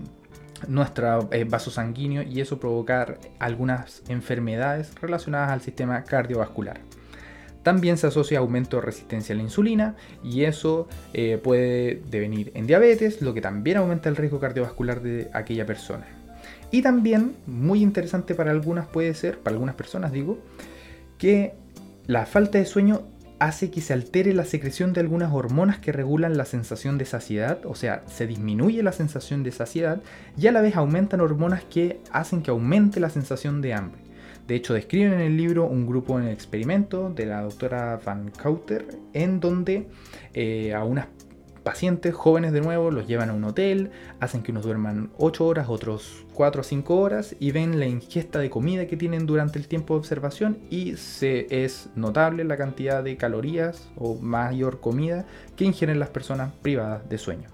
nuestro 0.67 1.29
eh, 1.31 1.45
vaso 1.45 1.71
sanguíneo 1.71 2.21
y 2.21 2.41
eso 2.41 2.59
provocar 2.59 3.19
algunas 3.39 4.03
enfermedades 4.09 4.93
relacionadas 5.01 5.51
al 5.51 5.61
sistema 5.61 6.03
cardiovascular. 6.03 6.81
También 7.63 7.97
se 7.97 8.07
asocia 8.07 8.39
aumento 8.39 8.77
de 8.77 8.83
resistencia 8.83 9.33
a 9.33 9.37
la 9.37 9.43
insulina 9.43 9.95
y 10.23 10.43
eso 10.43 10.87
eh, 11.13 11.39
puede 11.41 12.01
devenir 12.09 12.51
en 12.55 12.67
diabetes, 12.67 13.21
lo 13.21 13.33
que 13.33 13.41
también 13.41 13.77
aumenta 13.77 14.09
el 14.09 14.15
riesgo 14.15 14.39
cardiovascular 14.39 15.01
de 15.01 15.29
aquella 15.33 15.65
persona. 15.65 16.18
Y 16.71 16.81
también, 16.81 17.35
muy 17.47 17.81
interesante 17.81 18.35
para 18.35 18.51
algunas 18.51 18.87
puede 18.87 19.13
ser, 19.13 19.39
para 19.39 19.55
algunas 19.55 19.75
personas 19.75 20.11
digo, 20.11 20.39
que 21.17 21.53
la 22.05 22.25
falta 22.25 22.57
de 22.57 22.65
sueño 22.65 23.01
hace 23.39 23.71
que 23.71 23.81
se 23.81 23.93
altere 23.93 24.33
la 24.33 24.45
secreción 24.45 24.93
de 24.93 24.99
algunas 24.99 25.33
hormonas 25.33 25.79
que 25.79 25.91
regulan 25.91 26.37
la 26.37 26.45
sensación 26.45 26.97
de 26.97 27.05
saciedad, 27.05 27.65
o 27.65 27.73
sea, 27.73 28.03
se 28.07 28.27
disminuye 28.27 28.83
la 28.83 28.91
sensación 28.91 29.43
de 29.43 29.51
saciedad 29.51 30.01
y 30.37 30.47
a 30.47 30.51
la 30.51 30.61
vez 30.61 30.75
aumentan 30.75 31.21
hormonas 31.21 31.63
que 31.63 32.01
hacen 32.11 32.41
que 32.41 32.51
aumente 32.51 32.99
la 32.99 33.09
sensación 33.09 33.61
de 33.61 33.73
hambre. 33.73 34.01
De 34.47 34.55
hecho, 34.55 34.73
describen 34.73 35.13
en 35.13 35.21
el 35.21 35.37
libro 35.37 35.65
un 35.65 35.85
grupo 35.85 36.19
en 36.19 36.25
el 36.25 36.33
experimento 36.33 37.11
de 37.11 37.27
la 37.27 37.41
doctora 37.41 37.99
Van 38.03 38.31
Couter, 38.31 38.87
en 39.13 39.39
donde 39.39 39.87
eh, 40.33 40.73
a 40.73 40.83
unas 40.83 41.05
pacientes 41.69 42.15
jóvenes 42.15 42.51
de 42.51 42.61
nuevo 42.61 42.89
los 42.89 43.05
llevan 43.05 43.29
a 43.29 43.33
un 43.33 43.43
hotel, 43.43 43.91
hacen 44.19 44.41
que 44.41 44.51
unos 44.51 44.63
duerman 44.63 45.11
8 45.19 45.45
horas, 45.45 45.69
otros 45.69 46.25
4 46.33 46.61
o 46.61 46.63
5 46.63 46.95
horas 46.97 47.35
y 47.39 47.51
ven 47.51 47.79
la 47.79 47.85
ingesta 47.85 48.39
de 48.39 48.49
comida 48.49 48.87
que 48.87 48.97
tienen 48.97 49.27
durante 49.27 49.59
el 49.59 49.67
tiempo 49.67 49.93
de 49.93 49.99
observación 49.99 50.57
y 50.71 50.97
se 50.97 51.45
es 51.63 51.91
notable 51.93 52.43
la 52.43 52.57
cantidad 52.57 53.03
de 53.03 53.17
calorías 53.17 53.87
o 53.97 54.15
mayor 54.15 54.79
comida 54.79 55.27
que 55.55 55.63
ingieren 55.63 55.99
las 55.99 56.09
personas 56.09 56.51
privadas 56.63 57.07
de 57.07 57.19
sueño. 57.19 57.49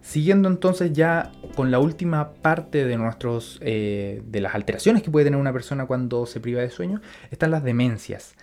Siguiendo 0.00 0.48
entonces 0.48 0.90
ya 0.94 1.30
con 1.56 1.70
la 1.70 1.80
última 1.80 2.32
parte 2.40 2.86
de 2.86 2.96
nuestros 2.96 3.58
eh, 3.60 4.22
de 4.24 4.40
las 4.40 4.54
alteraciones 4.54 5.02
que 5.02 5.10
puede 5.10 5.26
tener 5.26 5.38
una 5.38 5.52
persona 5.52 5.84
cuando 5.84 6.24
se 6.24 6.40
priva 6.40 6.62
de 6.62 6.70
sueño, 6.70 7.02
están 7.30 7.50
las 7.50 7.62
demencias. 7.62 8.34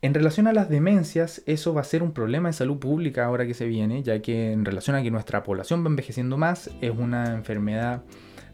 En 0.00 0.14
relación 0.14 0.46
a 0.46 0.52
las 0.52 0.68
demencias, 0.68 1.42
eso 1.46 1.74
va 1.74 1.80
a 1.80 1.84
ser 1.84 2.04
un 2.04 2.12
problema 2.12 2.48
de 2.48 2.52
salud 2.52 2.78
pública 2.78 3.24
ahora 3.24 3.46
que 3.48 3.54
se 3.54 3.66
viene, 3.66 4.04
ya 4.04 4.22
que 4.22 4.52
en 4.52 4.64
relación 4.64 4.94
a 4.94 5.02
que 5.02 5.10
nuestra 5.10 5.42
población 5.42 5.82
va 5.82 5.88
envejeciendo 5.88 6.36
más, 6.36 6.70
es 6.80 6.92
una 6.96 7.34
enfermedad 7.34 8.04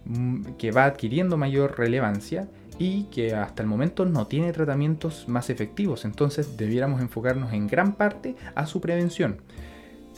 mm, 0.07 0.55
que 0.57 0.71
va 0.71 0.87
adquiriendo 0.87 1.37
mayor 1.37 1.79
relevancia 1.79 2.49
y 2.79 3.05
que 3.05 3.35
hasta 3.35 3.63
el 3.63 3.69
momento 3.69 4.07
no 4.07 4.27
tiene 4.27 4.53
tratamientos 4.53 5.29
más 5.29 5.51
efectivos, 5.51 6.07
entonces 6.07 6.57
debiéramos 6.57 7.03
enfocarnos 7.03 7.53
en 7.53 7.67
gran 7.67 7.93
parte 7.93 8.37
a 8.55 8.65
su 8.67 8.81
prevención. 8.81 9.43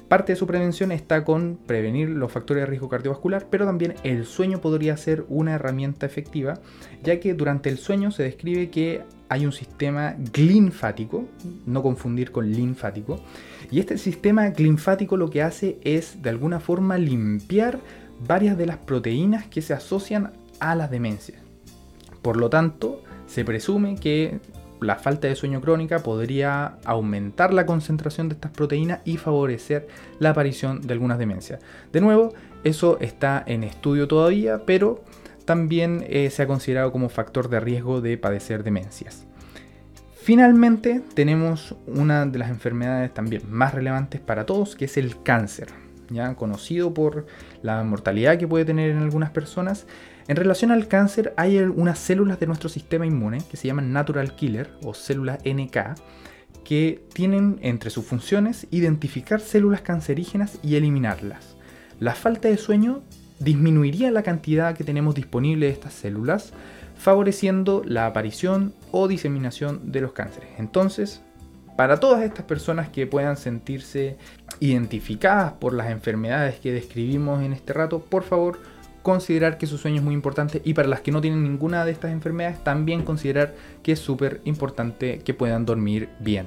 Parte 0.07 0.33
de 0.33 0.37
su 0.37 0.47
prevención 0.47 0.93
está 0.93 1.25
con 1.25 1.59
prevenir 1.67 2.09
los 2.09 2.31
factores 2.31 2.63
de 2.63 2.67
riesgo 2.67 2.89
cardiovascular, 2.89 3.49
pero 3.51 3.67
también 3.67 3.95
el 4.05 4.25
sueño 4.27 4.61
podría 4.61 4.97
ser 4.97 5.25
una 5.29 5.55
herramienta 5.55 6.07
efectiva, 6.07 6.61
ya 7.03 7.19
que 7.19 7.35
durante 7.35 7.69
el 7.69 7.79
sueño 7.79 8.13
se 8.13 8.23
describe 8.23 8.71
que 8.71 9.03
hay 9.29 9.47
un 9.47 9.53
sistema 9.53 10.15
glinfático, 10.33 11.27
no 11.67 11.83
confundir 11.83 12.31
con 12.31 12.51
linfático, 12.51 13.21
y 13.71 13.81
este 13.81 13.99
sistema 13.99 14.51
glinfático 14.51 15.17
lo 15.17 15.31
que 15.31 15.43
hace 15.43 15.79
es 15.83 16.23
de 16.23 16.31
alguna 16.31 16.61
forma 16.61 16.99
limpiar 16.99 17.81
varias 18.27 18.57
de 18.57 18.67
las 18.67 18.79
proteínas 18.79 19.47
que 19.47 19.63
se 19.63 19.75
asocian 19.75 20.33
a 20.61 20.75
las 20.75 20.91
demencias. 20.91 21.41
Por 22.23 22.37
lo 22.37 22.49
tanto, 22.51 23.03
se 23.27 23.45
presume 23.45 23.97
que 23.97 24.41
la 24.81 24.97
falta 24.97 25.29
de 25.29 25.35
sueño 25.35 25.61
crónica 25.61 26.01
podría 26.01 26.77
aumentar 26.85 27.53
la 27.53 27.67
concentración 27.67 28.29
de 28.29 28.35
estas 28.35 28.53
proteínas 28.53 29.01
y 29.05 29.17
favorecer 29.17 29.89
la 30.19 30.31
aparición 30.31 30.83
de 30.83 30.93
algunas 30.93 31.19
demencias. 31.19 31.61
De 31.93 32.01
nuevo, 32.01 32.35
eso 32.65 32.99
está 33.01 33.43
en 33.47 33.65
estudio 33.65 34.07
todavía, 34.07 34.65
pero 34.67 35.03
también 35.47 36.05
eh, 36.09 36.29
se 36.29 36.43
ha 36.43 36.47
considerado 36.47 36.93
como 36.93 37.09
factor 37.09 37.49
de 37.49 37.61
riesgo 37.61 38.03
de 38.03 38.19
padecer 38.19 38.63
demencias. 38.63 39.25
Finalmente, 40.15 41.01
tenemos 41.15 41.75
una 41.87 42.27
de 42.27 42.39
las 42.39 42.51
enfermedades 42.51 43.15
también 43.15 43.43
más 43.49 43.73
relevantes 43.73 44.21
para 44.21 44.45
todos, 44.45 44.77
que 44.77 44.85
es 44.85 44.97
el 44.99 45.23
cáncer, 45.23 45.69
ya 46.11 46.35
conocido 46.35 46.93
por 46.93 47.27
la 47.63 47.83
mortalidad 47.85 48.37
que 48.37 48.47
puede 48.47 48.65
tener 48.65 48.91
en 48.91 48.99
algunas 48.99 49.31
personas 49.31 49.87
en 50.29 50.35
relación 50.35 50.73
al 50.73 50.89
cáncer 50.89 51.33
hay 51.37 51.59
unas 51.59 52.01
células 52.01 52.41
de 52.41 52.49
nuestro 52.49 52.69
sistema 52.69 53.07
inmune 53.07 53.43
que 53.49 53.57
se 53.57 53.69
llaman 53.69 53.93
natural 53.93 54.35
killer 54.35 54.73
o 54.83 54.93
células 54.93 55.39
NK 55.45 55.95
que 56.65 57.05
tienen 57.13 57.61
entre 57.63 57.91
sus 57.91 58.05
funciones 58.05 58.67
identificar 58.73 59.41
células 59.41 59.83
cancerígenas 59.83 60.59
y 60.65 60.75
eliminarlas. 60.75 61.57
La 62.01 62.15
falta 62.15 62.49
de 62.49 62.57
sueño 62.57 63.05
disminuiría 63.39 64.11
la 64.11 64.23
cantidad 64.23 64.77
que 64.77 64.85
tenemos 64.85 65.15
disponible 65.15 65.67
de 65.67 65.73
estas 65.73 65.93
células, 65.93 66.53
favoreciendo 66.97 67.83
la 67.85 68.07
aparición 68.07 68.73
o 68.91 69.09
diseminación 69.09 69.93
de 69.93 70.01
los 70.01 70.13
cánceres. 70.13 70.49
Entonces, 70.59 71.21
para 71.77 72.01
todas 72.01 72.23
estas 72.23 72.47
personas 72.47 72.89
que 72.89 73.07
puedan 73.07 73.37
sentirse 73.37 74.17
identificadas 74.61 75.53
por 75.53 75.75
las 75.75 75.91
enfermedades 75.91 76.59
que 76.59 76.73
describimos 76.73 77.43
en 77.43 77.53
este 77.53 77.75
rato, 77.75 78.01
por 78.01 78.23
favor, 78.23 78.59
considerar 79.03 79.59
que 79.59 79.67
su 79.67 79.79
sueño 79.79 79.99
es 79.99 80.03
muy 80.03 80.15
importante 80.15 80.63
y 80.65 80.75
para 80.75 80.89
las 80.89 81.01
que 81.01 81.13
no 81.13 81.21
tienen 81.21 81.45
ninguna 81.45 81.85
de 81.85 81.93
estas 81.93 82.11
enfermedades 82.11 82.65
también 82.65 83.05
considerar 83.05 83.55
que 83.83 83.93
es 83.93 84.01
súper 84.01 84.41
importante 84.45 85.21
que 85.21 85.35
puedan 85.35 85.65
dormir 85.65 86.09
bien. 86.19 86.47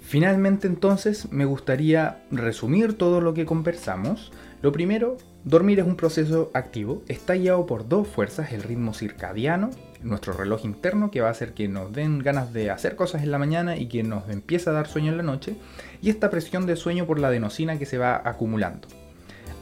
Finalmente 0.00 0.66
entonces 0.66 1.30
me 1.30 1.44
gustaría 1.44 2.24
resumir 2.32 2.94
todo 2.94 3.20
lo 3.20 3.34
que 3.34 3.46
conversamos. 3.46 4.32
Lo 4.62 4.72
primero, 4.72 5.18
dormir 5.44 5.80
es 5.80 5.86
un 5.86 5.96
proceso 5.96 6.50
activo, 6.54 7.02
está 7.08 7.34
guiado 7.34 7.66
por 7.66 7.88
dos 7.88 8.06
fuerzas, 8.08 8.52
el 8.52 8.62
ritmo 8.62 8.94
circadiano, 8.94 9.70
nuestro 10.02 10.32
reloj 10.32 10.64
interno 10.64 11.10
que 11.10 11.20
va 11.20 11.28
a 11.28 11.32
hacer 11.32 11.52
que 11.52 11.68
nos 11.68 11.92
den 11.92 12.20
ganas 12.20 12.52
de 12.52 12.70
hacer 12.70 12.96
cosas 12.96 13.22
en 13.22 13.30
la 13.30 13.38
mañana 13.38 13.76
y 13.76 13.86
que 13.86 14.02
nos 14.02 14.28
empieza 14.28 14.70
a 14.70 14.74
dar 14.74 14.86
sueño 14.86 15.10
en 15.10 15.16
la 15.16 15.22
noche, 15.22 15.56
y 16.02 16.10
esta 16.10 16.30
presión 16.30 16.66
de 16.66 16.76
sueño 16.76 17.06
por 17.06 17.18
la 17.18 17.28
adenosina 17.28 17.78
que 17.78 17.86
se 17.86 17.98
va 17.98 18.20
acumulando. 18.24 18.88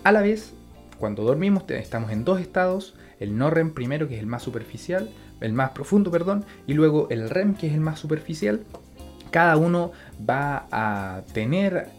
A 0.05 0.13
la 0.13 0.23
vez, 0.23 0.53
cuando 0.99 1.23
dormimos 1.23 1.65
estamos 1.69 2.11
en 2.11 2.25
dos 2.25 2.41
estados, 2.41 2.95
el 3.21 3.37
no 3.37 3.51
REM 3.51 3.73
primero 3.73 4.09
que 4.09 4.15
es 4.15 4.21
el 4.21 4.27
más 4.27 4.43
superficial, 4.43 5.11
el 5.41 5.53
más 5.53 5.71
profundo, 5.71 6.11
perdón, 6.11 6.45
y 6.67 6.75
luego 6.75 7.09
el 7.11 7.31
REM 7.31 7.55
que 7.55 7.69
es 7.69 7.75
el 7.75 7.81
más 7.81 7.99
superficial. 7.99 8.65
Cada 9.31 9.57
uno 9.57 9.93
va 10.29 10.67
a 10.71 11.23
tener 11.33 11.91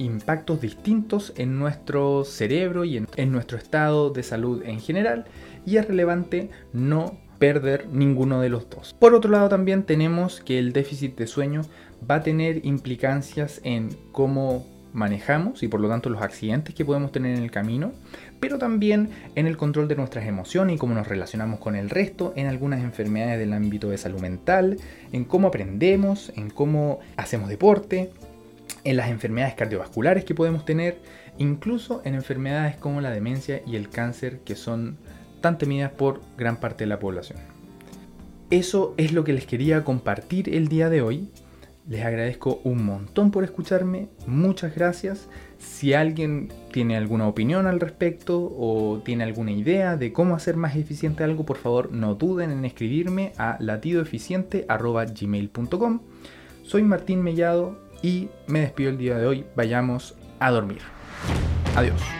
impactos 0.00 0.60
distintos 0.60 1.32
en 1.36 1.58
nuestro 1.58 2.24
cerebro 2.24 2.84
y 2.84 2.96
en, 2.96 3.32
nuestro 3.32 3.58
estado 3.58 4.10
de 4.10 4.22
salud 4.22 4.62
en 4.64 4.80
general 4.80 5.26
y 5.66 5.76
es 5.76 5.86
relevante 5.86 6.50
no 6.72 7.18
perder 7.38 7.86
ninguno 7.90 8.40
de 8.40 8.48
los 8.48 8.68
dos. 8.68 8.94
Por 8.98 9.14
otro 9.14 9.30
lado 9.30 9.48
también 9.48 9.84
tenemos 9.84 10.40
que 10.40 10.58
el 10.58 10.72
déficit 10.72 11.16
de 11.16 11.26
sueño 11.26 11.62
va 12.10 12.16
a 12.16 12.22
tener 12.22 12.64
implicancias 12.64 13.60
en 13.62 13.96
cómo 14.12 14.66
manejamos 14.92 15.62
y 15.62 15.68
por 15.68 15.80
lo 15.80 15.88
tanto 15.88 16.10
los 16.10 16.22
accidentes 16.22 16.74
que 16.74 16.84
podemos 16.84 17.12
tener 17.12 17.36
en 17.36 17.42
el 17.42 17.50
camino, 17.50 17.92
pero 18.40 18.58
también 18.58 19.10
en 19.34 19.46
el 19.46 19.56
control 19.56 19.88
de 19.88 19.96
nuestras 19.96 20.26
emociones 20.26 20.76
y 20.76 20.78
cómo 20.78 20.94
nos 20.94 21.06
relacionamos 21.06 21.60
con 21.60 21.76
el 21.76 21.90
resto, 21.90 22.32
en 22.36 22.46
algunas 22.46 22.82
enfermedades 22.82 23.38
del 23.38 23.52
ámbito 23.52 23.90
de 23.90 23.98
salud 23.98 24.20
mental, 24.20 24.78
en 25.12 25.24
cómo 25.24 25.48
aprendemos, 25.48 26.32
en 26.36 26.50
cómo 26.50 27.00
hacemos 27.16 27.48
deporte, 27.48 28.10
en 28.84 28.96
las 28.96 29.10
enfermedades 29.10 29.54
cardiovasculares 29.54 30.24
que 30.24 30.34
podemos 30.34 30.64
tener, 30.64 30.98
incluso 31.38 32.02
en 32.04 32.14
enfermedades 32.14 32.76
como 32.76 33.00
la 33.00 33.10
demencia 33.10 33.62
y 33.66 33.76
el 33.76 33.88
cáncer 33.88 34.40
que 34.40 34.56
son 34.56 34.98
tan 35.40 35.58
temidas 35.58 35.92
por 35.92 36.20
gran 36.36 36.58
parte 36.58 36.84
de 36.84 36.88
la 36.88 36.98
población. 36.98 37.38
Eso 38.50 38.94
es 38.96 39.12
lo 39.12 39.22
que 39.24 39.32
les 39.32 39.46
quería 39.46 39.84
compartir 39.84 40.54
el 40.54 40.68
día 40.68 40.90
de 40.90 41.02
hoy. 41.02 41.30
Les 41.88 42.04
agradezco 42.04 42.60
un 42.64 42.84
montón 42.84 43.30
por 43.30 43.44
escucharme, 43.44 44.08
muchas 44.26 44.74
gracias. 44.74 45.28
Si 45.58 45.94
alguien 45.94 46.52
tiene 46.72 46.96
alguna 46.96 47.26
opinión 47.26 47.66
al 47.66 47.80
respecto 47.80 48.38
o 48.40 49.00
tiene 49.04 49.24
alguna 49.24 49.52
idea 49.52 49.96
de 49.96 50.12
cómo 50.12 50.34
hacer 50.34 50.56
más 50.56 50.76
eficiente 50.76 51.24
algo, 51.24 51.46
por 51.46 51.56
favor 51.56 51.90
no 51.92 52.14
duden 52.14 52.50
en 52.50 52.64
escribirme 52.64 53.32
a 53.38 53.56
latidoeficiente.gmail.com. 53.60 56.00
Soy 56.62 56.82
Martín 56.82 57.22
Mellado 57.22 57.89
y 58.02 58.28
me 58.46 58.60
despido 58.60 58.90
el 58.90 58.98
día 58.98 59.18
de 59.18 59.26
hoy. 59.26 59.46
Vayamos 59.56 60.16
a 60.38 60.50
dormir. 60.50 60.80
Adiós. 61.76 62.19